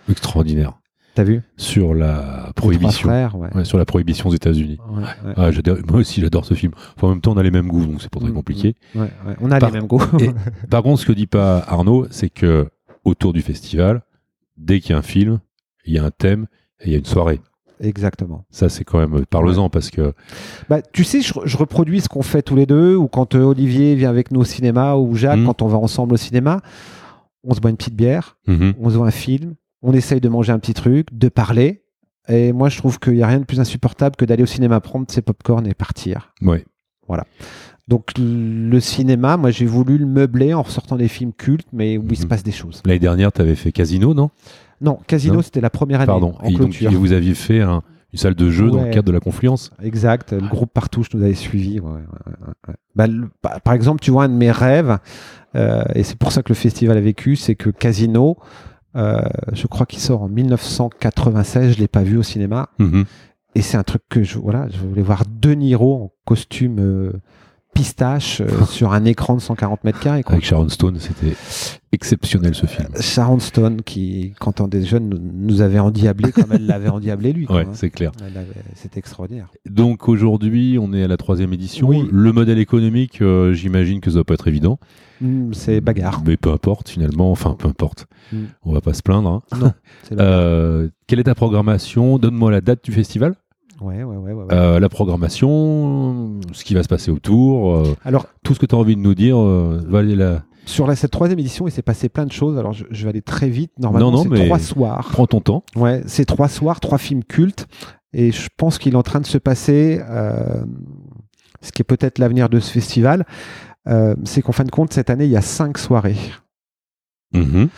[0.09, 0.73] Extraordinaire.
[1.13, 1.41] T'as vu?
[1.57, 3.09] Sur la prohibition.
[3.09, 3.49] frères, ouais.
[3.53, 4.77] Ouais, sur la prohibition aux États-Unis.
[4.91, 5.03] Ouais.
[5.35, 5.49] Ah,
[5.89, 6.71] moi aussi, j'adore ce film.
[6.95, 8.75] Enfin, en même temps, on a les mêmes goûts, donc c'est pas très Mm, compliqué.
[9.41, 10.01] On a Par- les mêmes goûts.
[10.21, 10.31] Et-
[10.69, 12.69] Par contre, ce que dit pas Arnaud, c'est que
[13.03, 14.03] autour du festival,
[14.55, 15.39] dès qu'il y a un film,
[15.85, 16.47] il y a un thème
[16.81, 17.39] et il y a une soirée.
[17.79, 18.45] Exactement.
[18.51, 19.25] Ça, c'est quand même.
[19.25, 20.13] Parle-en parce que.
[20.69, 23.41] Bah, tu sais, je, je reproduis ce qu'on fait tous les deux, ou quand euh,
[23.43, 25.47] Olivier vient avec nous au cinéma, ou Jacques, Mhm.
[25.47, 26.61] quand on va ensemble au cinéma,
[27.43, 28.75] on se boit une petite bière, Mhm.
[28.79, 31.81] on se voit un film, on essaye de manger un petit truc, de parler.
[32.27, 34.79] Et moi, je trouve qu'il n'y a rien de plus insupportable que d'aller au cinéma
[34.79, 36.33] prendre ses pop-corn et partir.
[36.43, 36.63] Ouais.
[37.87, 42.05] Donc, le cinéma, moi, j'ai voulu le meubler en ressortant des films cultes, mais où
[42.09, 42.27] il se Mhm.
[42.29, 42.81] passe des choses.
[42.85, 44.29] L'année dernière, tu avais fait Casino, non?
[44.81, 46.07] Non, Casino, c'était la première année.
[46.07, 46.33] Pardon.
[46.39, 46.91] en Et donc, clôture.
[46.91, 47.81] et vous aviez fait un-
[48.13, 51.23] une salle de jeu dans le cadre de la Confluence Exact, le groupe Partouche nous
[51.23, 51.79] avait suivis.
[51.79, 51.91] ouais,
[52.67, 52.73] ouais.
[52.95, 54.97] Bah, le- bah, par exemple, tu vois, un de mes rêves,
[55.55, 58.37] euh, et c'est pour ça que le festival a vécu, c'est que Casino,
[58.97, 59.21] euh,
[59.53, 63.05] je crois qu'il sort en 1996, je l'ai pas vu au cinéma, Mhm.
[63.55, 67.13] et c'est un truc que je, voilà, je voulais voir De Niro en costume euh,
[67.73, 70.23] pistache euh, sur un écran de 140 mètres carrés.
[70.25, 71.35] Avec Sharon Stone, c'était
[71.91, 72.87] exceptionnel ce film.
[72.99, 77.33] Sharon Stone, qui, quand on était jeunes, nous, nous avait endiablé comme elle l'avait endiablé
[77.33, 77.47] lui.
[77.47, 77.69] Ouais, hein.
[77.73, 78.11] c'est clair.
[78.75, 79.49] C'était extraordinaire.
[79.69, 81.87] Donc aujourd'hui, on est à la troisième édition.
[81.87, 82.07] Oui.
[82.11, 84.79] Le modèle économique, euh, j'imagine que ça va pas être évident.
[85.21, 86.23] Hmm, c'est bagarre.
[86.25, 87.31] Mais peu importe finalement.
[87.31, 88.07] Enfin, peu importe.
[88.33, 88.37] Mm.
[88.63, 89.43] On va pas se plaindre.
[89.51, 89.73] hein.
[90.03, 90.15] C'est.
[90.19, 92.17] Euh, quelle est ta programmation?
[92.17, 93.35] Donne-moi la date du festival.
[93.81, 94.53] Ouais, ouais, ouais, ouais, ouais.
[94.53, 98.75] Euh, la programmation, ce qui va se passer autour, euh, Alors, tout ce que tu
[98.75, 100.43] as envie de nous dire, euh, va aller là.
[100.65, 102.57] sur la, cette troisième édition, il s'est passé plein de choses.
[102.59, 103.71] Alors, je, je vais aller très vite.
[103.79, 105.09] Normalement, Non, non, c'est trois soirs.
[105.11, 105.63] Prends ton temps.
[105.75, 107.67] Ouais, c'est trois soirs, trois films cultes.
[108.13, 110.01] Et je pense qu'il est en train de se passer,
[111.61, 113.25] ce qui est peut-être l'avenir de ce festival,
[114.25, 116.17] c'est qu'en fin de compte, cette année, il y a cinq soirées.
[117.33, 117.69] Mhm.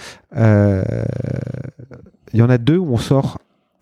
[2.33, 3.37] Il y en a deux où on sort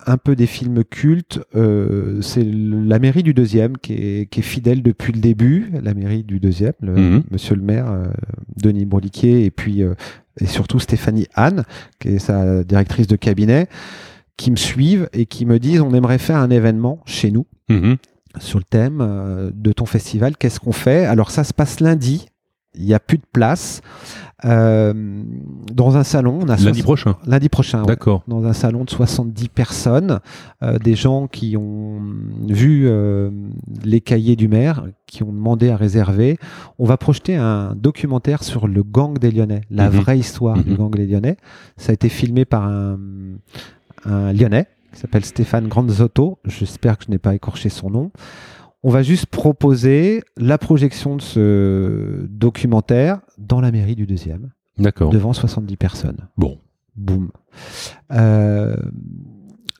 [0.06, 1.40] un peu des films cultes.
[1.54, 5.70] Euh, c'est la mairie du deuxième qui est, qui est fidèle depuis le début.
[5.82, 7.22] La mairie du deuxième, le, Mhm.
[7.30, 8.06] monsieur le maire, euh,
[8.56, 9.94] Denis Broliquier, et puis euh,
[10.40, 11.64] et surtout Stéphanie Anne,
[11.98, 13.66] qui est sa directrice de cabinet,
[14.36, 17.96] qui me suivent et qui me disent on aimerait faire un événement chez nous Mhm.
[18.40, 20.36] sur le thème de ton festival.
[20.38, 21.04] Qu'est-ce qu'on fait?
[21.04, 22.26] Alors ça se passe lundi.
[22.74, 23.82] Il n'y a plus de place.
[24.44, 24.92] Euh,
[25.72, 27.16] dans un salon, on a Lundi prochain.
[27.26, 27.80] lundi prochain.
[27.82, 27.86] ouais.
[27.86, 28.24] D'accord.
[28.26, 30.18] Dans un salon de 70 personnes,
[30.62, 32.00] euh, des gens qui ont
[32.48, 33.30] vu euh,
[33.84, 36.38] les cahiers du maire, qui ont demandé à réserver.
[36.78, 39.96] On va projeter un documentaire sur le gang des Lyonnais, la Mhm.
[40.00, 40.76] vraie histoire du Mhm.
[40.76, 41.36] gang des Lyonnais.
[41.76, 42.98] Ça a été filmé par un,
[44.06, 46.38] un Lyonnais qui s'appelle Stéphane Grandzotto.
[46.46, 48.10] J'espère que je n'ai pas écorché son nom.
[48.82, 55.10] On va juste proposer la projection de ce documentaire dans la mairie du deuxième, D'accord.
[55.10, 56.28] devant 70 personnes.
[56.36, 56.58] Bon.
[56.96, 57.30] Boum.
[58.12, 58.76] Euh,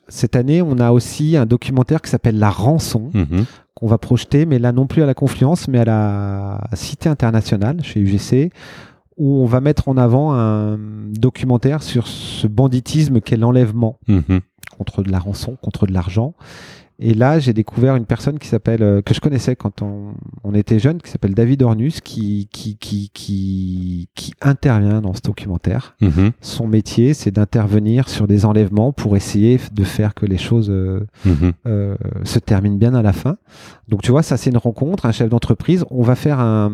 [0.09, 3.44] cette année, on a aussi un documentaire qui s'appelle La Rançon, Mhm.
[3.74, 7.82] qu'on va projeter, mais là non plus à la Confluence, mais à la Cité internationale
[7.82, 8.50] chez UGC,
[9.16, 10.78] où on va mettre en avant un
[11.12, 14.40] documentaire sur ce banditisme qu'est l'enlèvement Mhm.
[14.78, 16.34] contre de la rançon, contre de l'argent.
[17.05, 20.55] Et là, j'ai découvert une personne qui s'appelle euh, que je connaissais quand on, on
[20.55, 25.96] était jeune, qui s'appelle David Ornus, qui qui, qui qui qui intervient dans ce documentaire.
[26.00, 26.30] Mhm.
[26.40, 31.05] Son métier, c'est d'intervenir sur des enlèvements pour essayer de faire que les choses euh,
[31.24, 31.53] Mhm.
[31.66, 33.36] euh, se terminent bien à la fin.
[33.88, 35.84] Donc tu vois, ça c'est une rencontre, un chef d'entreprise.
[35.90, 36.70] On va faire un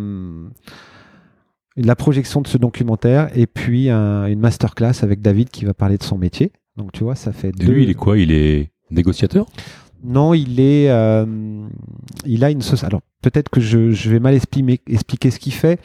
[1.76, 5.96] la projection de ce documentaire et puis un- une masterclass avec David qui va parler
[5.96, 6.50] de son métier.
[6.76, 7.72] Donc tu vois, ça fait Et deux.
[7.72, 8.18] lui, il est quoi?
[8.18, 9.46] Il est négociateur?
[10.04, 11.26] Non, il est, euh,
[12.24, 12.62] il a une.
[12.82, 15.80] Alors peut-être que je, je vais mal expliquer ce qu'il fait.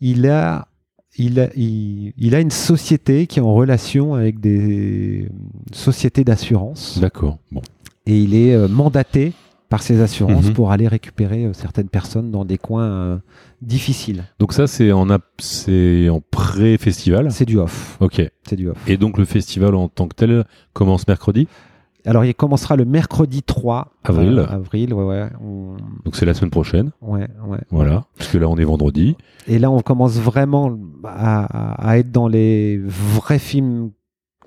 [0.00, 0.68] Il a,
[1.16, 5.28] il a, il, il a une société qui est en relation avec des
[5.72, 7.38] sociétés d'assurance D'accord.
[7.50, 7.62] Bon.
[8.06, 9.32] et il est euh, mandaté
[9.68, 10.52] par ces assurances Mhm.
[10.54, 13.18] pour aller récupérer euh, certaines personnes dans des coins euh,
[13.60, 14.24] difficiles.
[14.38, 17.30] Donc ça, c'est en, en pré-festival?
[17.30, 17.98] C'est du off.
[18.00, 18.22] Ok.
[18.48, 18.78] C'est du off.
[18.88, 21.48] Et donc le festival en tant que tel commence mercredi?
[22.08, 24.38] Alors il commencera le mercredi 3 Avril.
[24.38, 25.28] euh, avril, ouais, ouais.
[25.42, 26.90] On- Donc c'est la semaine prochaine.
[27.02, 27.58] ouais, ouais.
[27.70, 28.04] Voilà.
[28.16, 29.16] Parce que là, on est vendredi.
[29.46, 33.90] Et là, on commence vraiment à, être dans les vrais films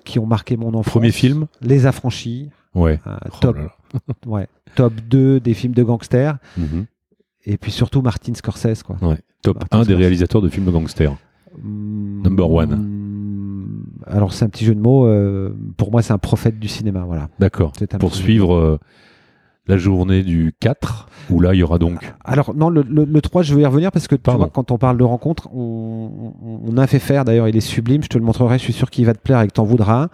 [0.04, 0.90] qui ont marqué mon enfance.
[0.92, 2.98] Premier film Les Affranchis, Ouais.
[3.06, 4.00] euh, Oh top, là là.
[4.26, 6.38] ouais, top 2 des films de gangsters.
[6.58, 6.86] Mhm.
[7.44, 8.96] Et puis surtout Martin Scorsese, quoi.
[9.02, 9.18] Ouais.
[9.42, 11.14] Top Martin 1 des réalisateurs de films de gangsters.
[11.62, 12.70] Mm, Number one.
[14.06, 15.06] Alors, c'est un petit jeu de mots.
[15.06, 17.28] euh, pour moi, c'est un prophète du cinéma, voilà.
[17.38, 17.72] D'accord.
[17.98, 18.78] Pour suivre euh,
[19.66, 22.12] la journée du 4, où là, il y aura donc.
[22.24, 24.70] Alors non, le, le- le 3, je vais y revenir parce que tu vois, quand
[24.72, 28.08] on parle de rencontre, on, on- on a fait faire, d'ailleurs il est sublime, je
[28.08, 30.08] te le montrerai, je suis sûr qu'il va te plaire et que t'en voudras.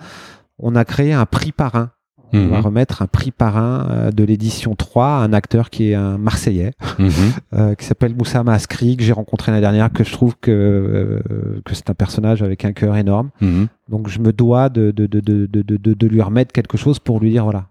[0.58, 1.90] On a créé un prix parrain.
[2.32, 2.48] On Mhm.
[2.50, 6.18] va remettre un prix parrain euh, de l'édition 3 à un acteur qui est un
[6.18, 7.10] Marseillais, Mhm.
[7.54, 11.60] euh, qui s'appelle Moussama Askri, que j'ai rencontré l'année dernière, que je trouve que, euh,
[11.64, 13.30] que c'est un personnage avec un cœur énorme.
[13.40, 13.68] Mhm.
[13.88, 15.46] Donc je me dois de, de, de, de,
[15.94, 17.66] de, lui remettre quelque chose pour lui dire voilà.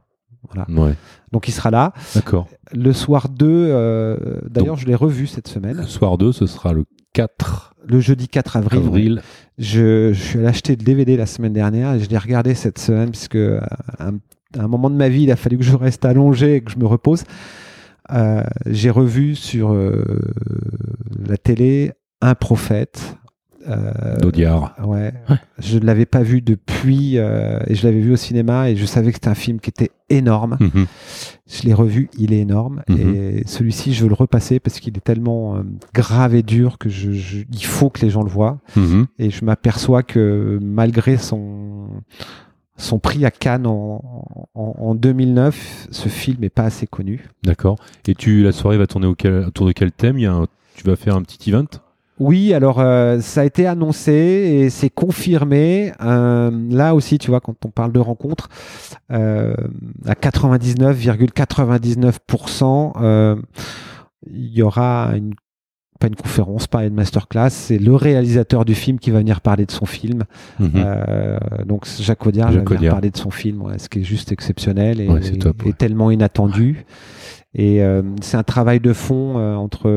[0.52, 0.66] voilà.
[0.70, 0.94] Ouais.
[1.32, 1.94] Donc il sera là.
[2.16, 2.48] D'accord.
[2.74, 4.18] Le soir 2, euh,
[4.50, 5.78] d'ailleurs je l'ai revu cette semaine.
[5.78, 8.80] Le soir 2, ce sera le 4 le jeudi 4 avril.
[8.80, 9.22] avril.
[9.58, 12.80] Je, je suis allé acheter le DVD la semaine dernière et je l'ai regardé cette
[12.80, 13.62] semaine puisque euh,
[14.00, 14.16] un,
[14.58, 16.72] à un moment de ma vie, il a fallu que je reste allongé et que
[16.72, 17.24] je me repose.
[18.14, 20.04] Euh, J'ai revu sur euh,
[21.28, 21.92] la télé
[22.22, 23.18] Un prophète.
[23.68, 24.76] Euh, d'Audiard.
[24.86, 25.12] ouais.
[25.60, 28.86] Je ne l'avais pas vu depuis euh, et je l'avais vu au cinéma et je
[28.86, 30.56] savais que c'était un film qui était énorme.
[30.62, 30.86] Mhm.
[31.50, 32.82] Je l'ai revu, il est énorme.
[32.88, 32.98] Mhm.
[33.16, 36.88] Et celui-ci, je veux le repasser parce qu'il est tellement euh, grave et dur que
[36.88, 38.60] je, je- il faut que les gens le voient.
[38.78, 39.08] Mhm.
[39.20, 41.90] Et je m'aperçois que malgré son,
[42.78, 44.02] son prix à Cannes en,
[44.56, 47.26] en, en 2009, ce film n'est pas assez connu.
[47.44, 47.78] D'accord.
[48.08, 50.18] Et tu, la soirée va tourner autour de quel thème?
[50.20, 51.66] Il y a un- Tu vas faire un petit event?
[52.20, 55.92] Oui, alors euh, ça a été annoncé et c'est confirmé.
[56.02, 58.50] Euh, là aussi, tu vois, quand on parle de rencontres,
[59.12, 59.54] euh,
[60.06, 63.36] à 99,99%, euh,
[64.30, 65.34] il y aura une
[65.98, 69.66] pas une conférence, pas une masterclass, c'est le réalisateur du film qui va venir parler
[69.66, 70.24] de son film.
[70.60, 70.72] Mhm.
[70.76, 72.94] Euh, donc Jacques Audiard Jacques va venir Audiard.
[72.96, 75.68] parler de son film, ouais, ce qui est juste exceptionnel et, Ouais, c'est top, et
[75.68, 75.74] ouais.
[75.74, 76.86] tellement inattendu.
[77.56, 79.90] Et euh, c'est un travail de fond euh, entre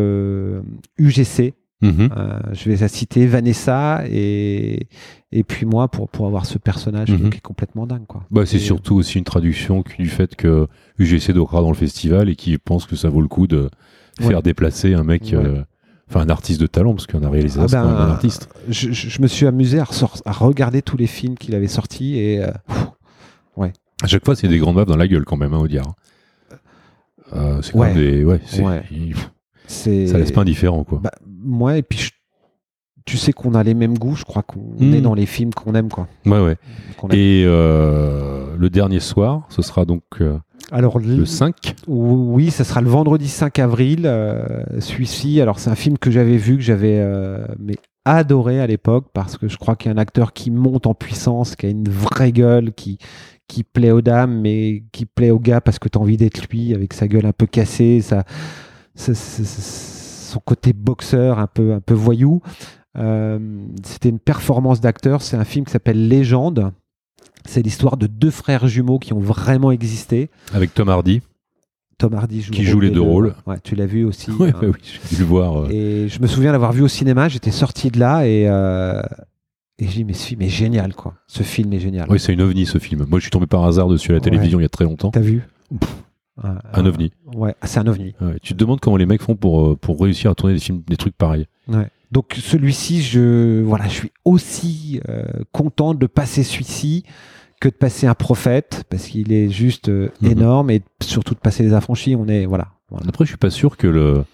[0.99, 2.11] UGC, Mhm.
[2.53, 4.87] je vais la citer Vanessa et,
[5.33, 7.31] et puis moi pour, pour avoir ce personnage Mhm.
[7.31, 8.05] qui est complètement dingue.
[8.07, 8.23] Quoi.
[8.31, 10.67] Bah, c'est surtout aussi une traduction du fait que
[10.99, 13.71] UGC dockera dans le festival et qui pense que ça vaut le coup de
[14.21, 15.37] faire déplacer un mec, Ouais.
[15.37, 15.63] euh,
[16.11, 18.49] enfin un artiste de talent, parce qu'un réalisateur, Ah c'est quand ben, même un artiste.
[18.69, 19.85] Je, me suis amusé à,
[20.33, 22.87] regarder tous les films qu'il avait sortis et euh, pff,
[24.03, 25.95] À chaque fois, c'est des grandes baves dans la gueule quand même, hein, Audiard.
[27.35, 27.95] Euh, c'est Ouais.
[27.95, 28.25] des.
[28.25, 28.83] Ouais, c'est- Ouais.
[29.69, 30.99] ça laisse pas indifférent, quoi.
[31.03, 32.11] Bah, moi et puis je-
[33.05, 34.95] tu sais qu'on a les mêmes goûts, je crois qu'on Mm.
[34.95, 36.09] est dans les films qu'on aime quoi.
[36.27, 36.57] ouais, ouais.
[36.97, 37.09] qu'on.
[37.11, 40.03] Et euh, le dernier soir, ce sera donc
[40.71, 41.75] Alors le 5.
[41.89, 44.03] Oui, ça sera le vendredi 5 avril.
[44.05, 44.45] euh,
[44.79, 49.07] Celui-ci, alors c'est un film que j'avais vu, que j'avais euh, mais adoré à l'époque
[49.13, 51.69] parce que je crois qu'il y a un acteur qui monte en puissance, qui a
[51.69, 52.99] une vraie gueule, qui
[53.49, 56.47] qui plaît aux dames, mais qui plaît aux gars parce que tu as envie d'être
[56.51, 58.23] lui, avec sa gueule un peu cassée, sa,
[58.95, 62.41] sa- sa- sa- son côté boxeur un peu un peu voyou.
[62.97, 63.39] Euh,
[63.83, 65.21] C'était une performance d'acteur.
[65.23, 66.73] C'est un film qui s'appelle Légende.
[67.47, 70.31] C'est l'histoire de deux frères jumeaux qui ont vraiment existé.
[70.53, 71.23] Avec Tom Hardy.
[71.99, 73.35] Tom Hardy joue, Qui joue les deux rôles.
[73.47, 74.31] Ouais, tu l'as vu aussi.
[74.39, 74.59] Ouais, hein.
[74.61, 75.65] bah oui, j'ai dû le voir.
[75.65, 75.69] euh.
[75.71, 77.29] Et je me souviens l'avoir vu au cinéma.
[77.29, 79.03] J'étais sorti de là et euh,
[79.79, 81.15] et j'ai dit mais ce film est génial quoi.
[81.27, 82.07] Ce film est génial.
[82.11, 83.05] Oui, c'est une ovni ce film.
[83.09, 84.25] Moi, je suis tombé par hasard dessus à la Ouais.
[84.25, 85.11] télévision il y a très longtemps.
[85.11, 85.43] T'as vu
[86.75, 87.13] Un ovni.
[87.35, 88.15] Ouais, c'est un ovni.
[88.43, 90.83] Tu te demandes comment les mecs font pour, euh, pour réussir à tourner des films,
[90.87, 91.47] des trucs pareils.
[91.69, 91.89] Ouais.
[92.13, 97.05] Donc celui-ci, je voilà, je suis aussi euh, content de passer celui-ci
[97.61, 100.31] que de passer un prophète parce qu'il est juste euh, Mhm.
[100.31, 102.17] énorme et surtout de passer les affranchis.
[102.17, 102.69] On est voilà.
[102.91, 103.07] voilà.
[103.09, 104.25] Après, je suis pas sûr que le,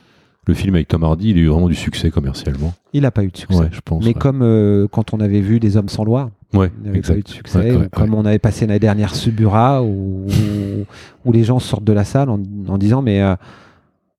[0.47, 2.73] le film avec Tom Hardy, il ait eu vraiment du succès commercialement.
[2.95, 3.59] Il n'a pas eu de succès.
[3.59, 4.03] Ouais, je pense.
[4.03, 4.15] Mais ouais.
[4.15, 7.23] comme euh, quand on avait vu des hommes sans loi, Ouais, il n'avait pas eu
[7.23, 7.73] de succès.
[7.75, 10.85] Ou comme on avait passé l'année dernière Subura, où, où,
[11.27, 13.21] où les gens sortent de la salle en, en disant mais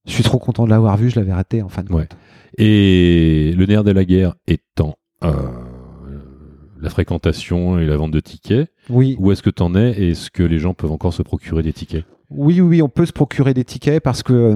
[0.05, 2.15] je suis trop content de l'avoir vu, je l'avais raté en fin de compte.
[2.57, 5.31] Et le nerf de la guerre étant euh,
[6.79, 10.11] la fréquentation et la vente de tickets, Oui, où est-ce que tu en es et
[10.11, 12.05] est-ce que les gens peuvent encore se procurer des tickets?
[12.29, 14.55] Oui, oui, on peut se procurer des tickets parce que euh,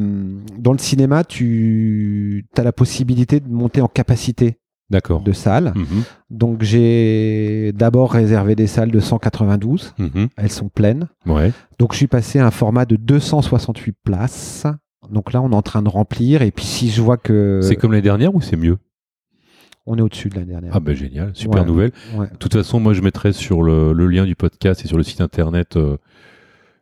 [0.57, 4.57] dans le cinéma, tu as la possibilité de monter en capacité
[4.91, 5.73] de salle.
[5.75, 10.27] Mhm, Donc j'ai d'abord réservé des salles de 192, mhm.
[10.35, 11.07] elles sont pleines.
[11.25, 11.51] Ouais.
[11.79, 14.65] Donc je suis passé à un format de 268 places.
[15.11, 16.41] Donc là, on est en train de remplir.
[16.41, 18.77] Et puis si je vois que C'est comme l'année dernière ou c'est mieux?
[19.87, 20.71] On est au-dessus de l'année dernière.
[20.75, 21.67] Ah ben génial, super Ouais.
[21.67, 21.91] nouvelle.
[22.15, 22.27] Ouais.
[22.31, 25.03] De toute façon, moi je mettrai sur le, le lien du podcast et sur le
[25.03, 25.97] site internet euh,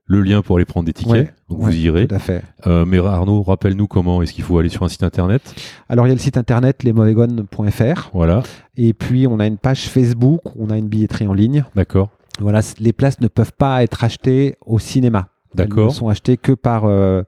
[0.06, 1.12] le lien pour aller prendre des tickets.
[1.14, 2.08] Ouais, Donc vous irez.
[2.08, 2.44] Tout à fait.
[2.68, 5.56] Euh, mais Arnaud, rappelle-nous comment est-ce qu'il faut aller sur un site internet?
[5.88, 8.44] Alors il y a le site internet lesmauvaisgones.fr Voilà,
[8.76, 11.64] et puis on a une page Facebook, on a une billetterie en ligne.
[11.76, 12.10] d'accord.
[12.42, 15.28] Voilà, les places ne peuvent pas être achetées au cinéma.
[15.58, 15.94] Elles ne D'accord.
[15.94, 17.24] sont achetées que par euh,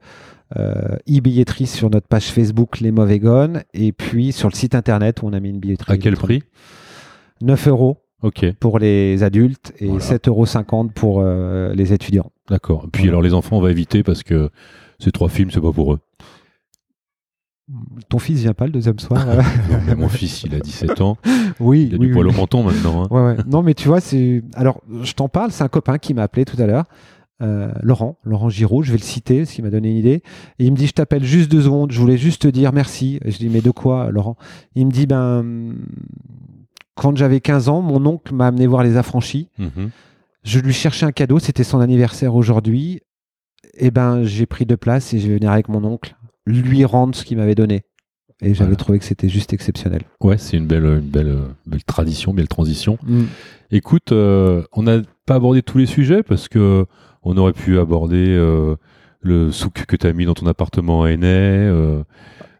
[0.56, 5.26] e-billetterie sur notre page Facebook Les Mauvais Gones et puis sur le site internet où
[5.26, 5.92] on a mis une billetterie.
[5.92, 6.42] À quel prix?
[7.40, 10.04] 9 euros Ok, pour les adultes et Voilà.
[10.04, 12.30] 7,50 euros pour euh, les étudiants.
[12.48, 12.86] d'accord.
[12.92, 14.50] Puis alors les enfants, on va éviter parce que
[15.00, 15.98] ces trois films, c'est pas pour eux.
[18.08, 19.36] Ton fils vient pas le deuxième soir euh
[19.70, 21.16] Non, mais mon fils, il a 17 ans.
[21.60, 22.32] Oui, Il a oui, du poil oui.
[22.32, 23.04] au menton maintenant.
[23.04, 23.08] hein.
[23.10, 23.36] Ouais, ouais.
[23.46, 24.42] Non, mais tu vois, c'est.
[24.54, 26.84] Alors, je t'en parle, c'est un copain qui m'a appelé tout à l'heure.
[27.42, 30.22] Euh, Laurent, Laurent Giraud, je vais le citer, parce qu'il m'a donné une idée.
[30.58, 33.18] Et il me dit Je t'appelle juste deux secondes, je voulais juste te dire merci.
[33.24, 34.36] Et je dis Mais de quoi, Laurent?
[34.74, 35.74] Il me dit Ben,
[36.94, 39.48] quand j'avais 15 ans, mon oncle m'a amené voir les affranchis.
[39.58, 39.90] Mhm.
[40.44, 43.00] Je lui cherchais un cadeau, c'était son anniversaire aujourd'hui.
[43.74, 46.14] Et ben, j'ai pris deux places et je vais venir avec mon oncle
[46.46, 47.82] lui rendre ce qu'il m'avait donné.
[48.42, 48.76] Et j'avais Voilà.
[48.76, 50.02] trouvé que c'était juste exceptionnel.
[50.20, 52.98] Ouais, c'est une belle, une belle, belle tradition, belle transition.
[53.70, 56.84] Écoute, euh, on n'a pas abordé tous les sujets parce que
[57.22, 58.76] on aurait pu aborder euh,
[59.20, 62.02] le souk que tu as mis dans ton appartement à Ennay, euh,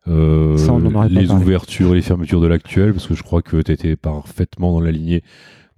[0.08, 0.72] euh, Ça,
[1.08, 4.72] les ouvertures et les fermetures de l'actuel, parce que je crois que tu étais parfaitement
[4.72, 5.22] dans la lignée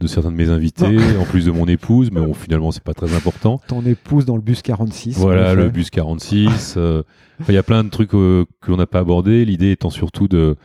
[0.00, 2.94] de certains de mes invités, en plus de mon épouse, mais bon, finalement, c'est pas
[2.94, 3.60] très important.
[3.68, 5.18] Ton épouse dans le bus 46.
[5.18, 6.74] en Voilà, le bus 46.
[6.76, 7.02] euh,
[7.48, 9.44] Il y a plein de trucs euh, que l'on n'a pas abordés.
[9.44, 10.56] L'idée étant surtout de,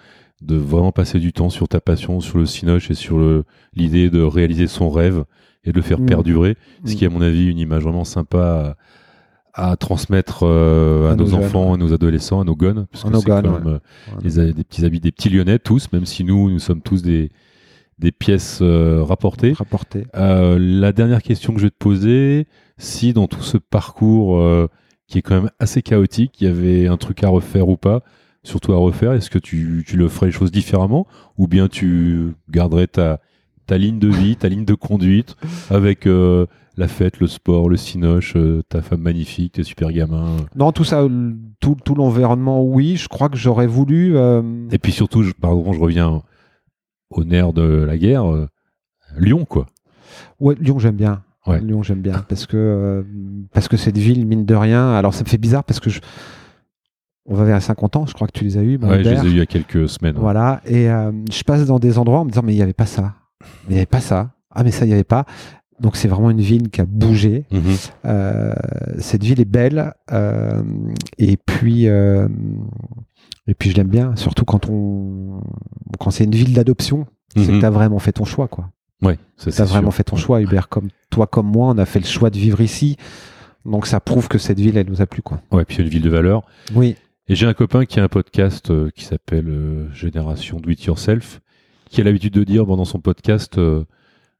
[0.41, 3.19] de vraiment passer du temps sur ta passion, sur le cinoche et sur
[3.75, 5.23] l'idée de réaliser son rêve
[5.63, 6.05] et de le faire Mm.
[6.05, 6.57] perdurer.
[6.85, 6.95] Ce Mm.
[6.95, 8.75] qui est, à mon avis, une image vraiment sympa
[9.53, 12.85] à, à transmettre euh, à, À nos, enfants, à nos adolescents, à nos gones.
[12.91, 13.79] Parce que nos quand gones, euh, Voilà.
[14.23, 17.01] les a- des petits habits, des petits lyonnais, tous, même si nous, nous sommes tous
[17.01, 17.29] des,
[17.97, 19.51] des pièces euh, rapportées.
[19.53, 20.05] rapporté.
[20.15, 22.47] Euh, la dernière question que je vais te poser,
[22.77, 24.41] si dans tout ce parcours
[25.07, 28.03] qui est quand même assez chaotique, il y avait un truc à refaire ou pas,
[28.43, 31.07] surtout à refaire, est-ce que tu, tu le ferais les choses différemment
[31.37, 33.19] ou bien tu garderais ta,
[33.69, 35.35] ta ligne de vie, ta ligne de conduite
[35.69, 36.45] avec euh,
[36.75, 40.83] la fête, le sport, le cinoche, euh, ta femme magnifique, tes super gamins Non, tout
[40.83, 41.05] ça,
[41.59, 42.95] tout, tout l'environnement, oui.
[42.95, 44.17] Je crois que j'aurais voulu.
[44.17, 44.41] euh,
[44.71, 46.23] Et puis surtout, je, pardon, je reviens
[47.11, 48.23] au nerf de la guerre,
[49.17, 49.67] Lyon quoi.
[50.39, 51.21] Ouais, Lyon, j'aime bien.
[51.47, 51.61] Ouais.
[51.61, 53.05] Lyon, j'aime bien parce que
[53.53, 54.91] parce que cette ville, mine de rien.
[54.93, 55.99] Alors, ça me fait bizarre parce que je,
[57.25, 58.05] on va vers 50 ans.
[58.05, 58.77] Je crois que tu les as eu.
[58.77, 60.15] Ouais, je les ai eu il y a quelques semaines.
[60.17, 60.61] Voilà.
[60.65, 62.85] Et euh, je passe dans des endroits en me disant mais il n'y avait pas
[62.85, 63.13] ça.
[63.41, 64.31] Mais il n'y avait pas ça.
[64.51, 65.25] Ah mais ça il n'y avait pas.
[65.79, 67.45] Donc c'est vraiment une ville qui a bougé.
[67.51, 67.61] Mhm.
[68.05, 68.53] Euh,
[68.97, 70.61] cette ville est belle euh,
[71.17, 72.27] et puis euh,
[73.47, 75.41] et puis je l'aime bien, surtout quand on
[75.99, 77.59] quand c'est une ville d'adoption, c'est que Mhm.
[77.59, 78.69] tu as vraiment fait ton choix quoi.
[79.01, 79.97] Ouais, ça Tu c'est as vraiment sûr.
[79.97, 82.59] fait ton choix Hubert comme toi comme moi, on a fait le choix de vivre
[82.59, 82.97] ici.
[83.65, 85.41] Donc ça prouve que cette ville elle nous a plu quoi.
[85.51, 86.43] Ouais, puis c'est une ville de valeur.
[86.75, 86.95] Oui.
[87.29, 91.39] Et j'ai un copain qui a un podcast qui s'appelle Génération Do It Yourself,
[91.89, 93.83] qui a l'habitude de dire pendant son podcast euh,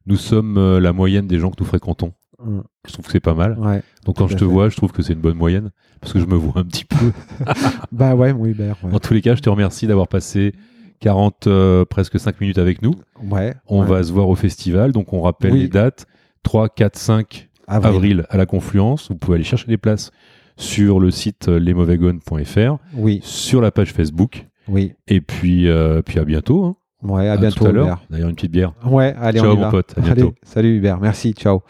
[0.05, 2.13] Nous sommes euh, la moyenne des gens que nous fréquentons.
[2.43, 2.59] Mm.
[2.87, 3.57] Je trouve que c'est pas mal.
[3.59, 3.81] Ouais.
[4.05, 4.45] Donc quand je te fait.
[4.45, 6.85] vois, je trouve que c'est une bonne moyenne, parce que je me vois un petit
[6.85, 7.11] peu.
[7.91, 8.77] Bah ouais, mon Hubert.
[8.83, 8.93] Ouais.
[8.93, 10.53] En tous les cas, je te remercie d'avoir passé
[11.01, 12.93] 40, euh, presque 5 minutes avec nous.
[13.23, 13.87] Ouais, On ouais.
[13.87, 15.59] va se voir au festival, donc on rappelle Oui.
[15.61, 16.05] les dates.
[16.43, 17.95] 3, 4, 5 Avril.
[17.95, 19.09] avril à la Confluence.
[19.09, 20.11] Vous pouvez aller chercher des places
[20.55, 24.47] sur le site lesmauvaisgones.fr, Oui, sur la page Facebook.
[24.67, 24.93] oui.
[25.07, 26.63] Et puis, euh, puis à bientôt.
[26.65, 26.75] hein.
[27.01, 27.85] Ouais, à, tout bientôt à l'heure.
[27.85, 27.99] Hubert.
[28.09, 28.73] D'ailleurs, une petite bière.
[28.85, 29.71] Ouais, allez, Ciao, on y mon va.
[29.71, 29.95] pote.
[29.97, 31.61] À Allez, salut Hubert, merci, ciao.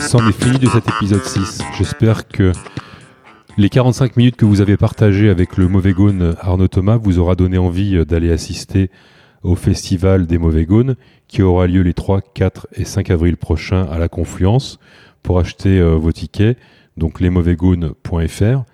[0.00, 1.62] C'en est fini de cet épisode 6.
[1.76, 2.52] J'espère que
[3.56, 7.34] Les 45 minutes que vous avez partagées avec le mauvais Gaune Arnaud Thomas vous aura
[7.36, 8.90] donné envie d'aller assister
[9.44, 10.96] au Festival des Mauvais Gaunes
[11.28, 14.78] qui aura lieu les 3, 4 et 5 avril prochains à la Confluence.
[15.22, 16.58] Pour acheter euh, vos tickets,
[16.96, 18.64] donc lesmauvaisgaunes.fr.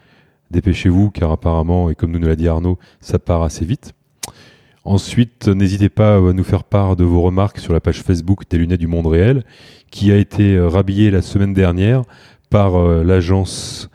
[0.50, 3.92] Dépêchez-vous car apparemment, et comme nous l'a dit Arnaud, ça part assez vite.
[4.84, 8.58] Ensuite, n'hésitez pas à nous faire part de vos remarques sur la page Facebook des
[8.58, 9.44] lunettes du monde réel,
[9.90, 12.02] qui a été euh, rhabillée la semaine dernière
[12.48, 13.90] par euh, l'agence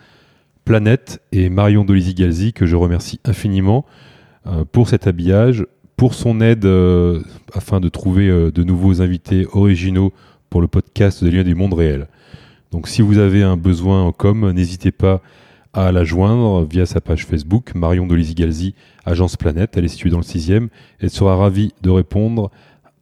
[0.65, 3.85] Planète et Marion Dolisi-Galzi, que je remercie infiniment
[4.47, 5.65] euh, pour cet habillage,
[5.95, 7.21] pour son aide euh,
[7.53, 10.11] afin de trouver euh, de nouveaux invités originaux
[10.49, 12.07] pour le podcast des liens du monde réel.
[12.71, 15.21] Donc si vous avez un besoin en com, n'hésitez pas
[15.75, 18.73] à la joindre via sa page Facebook, Marion Dolisi-Galzi,
[19.05, 19.75] Agence Planète.
[19.75, 20.69] Elle est située dans le 6e.
[21.01, 22.49] Elle sera ravie de répondre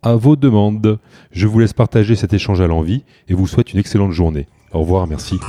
[0.01, 0.97] à vos demandes.
[1.31, 4.47] Je vous laisse partager cet échange à l'envie et vous souhaite une excellente journée.
[4.73, 5.39] Au revoir, merci.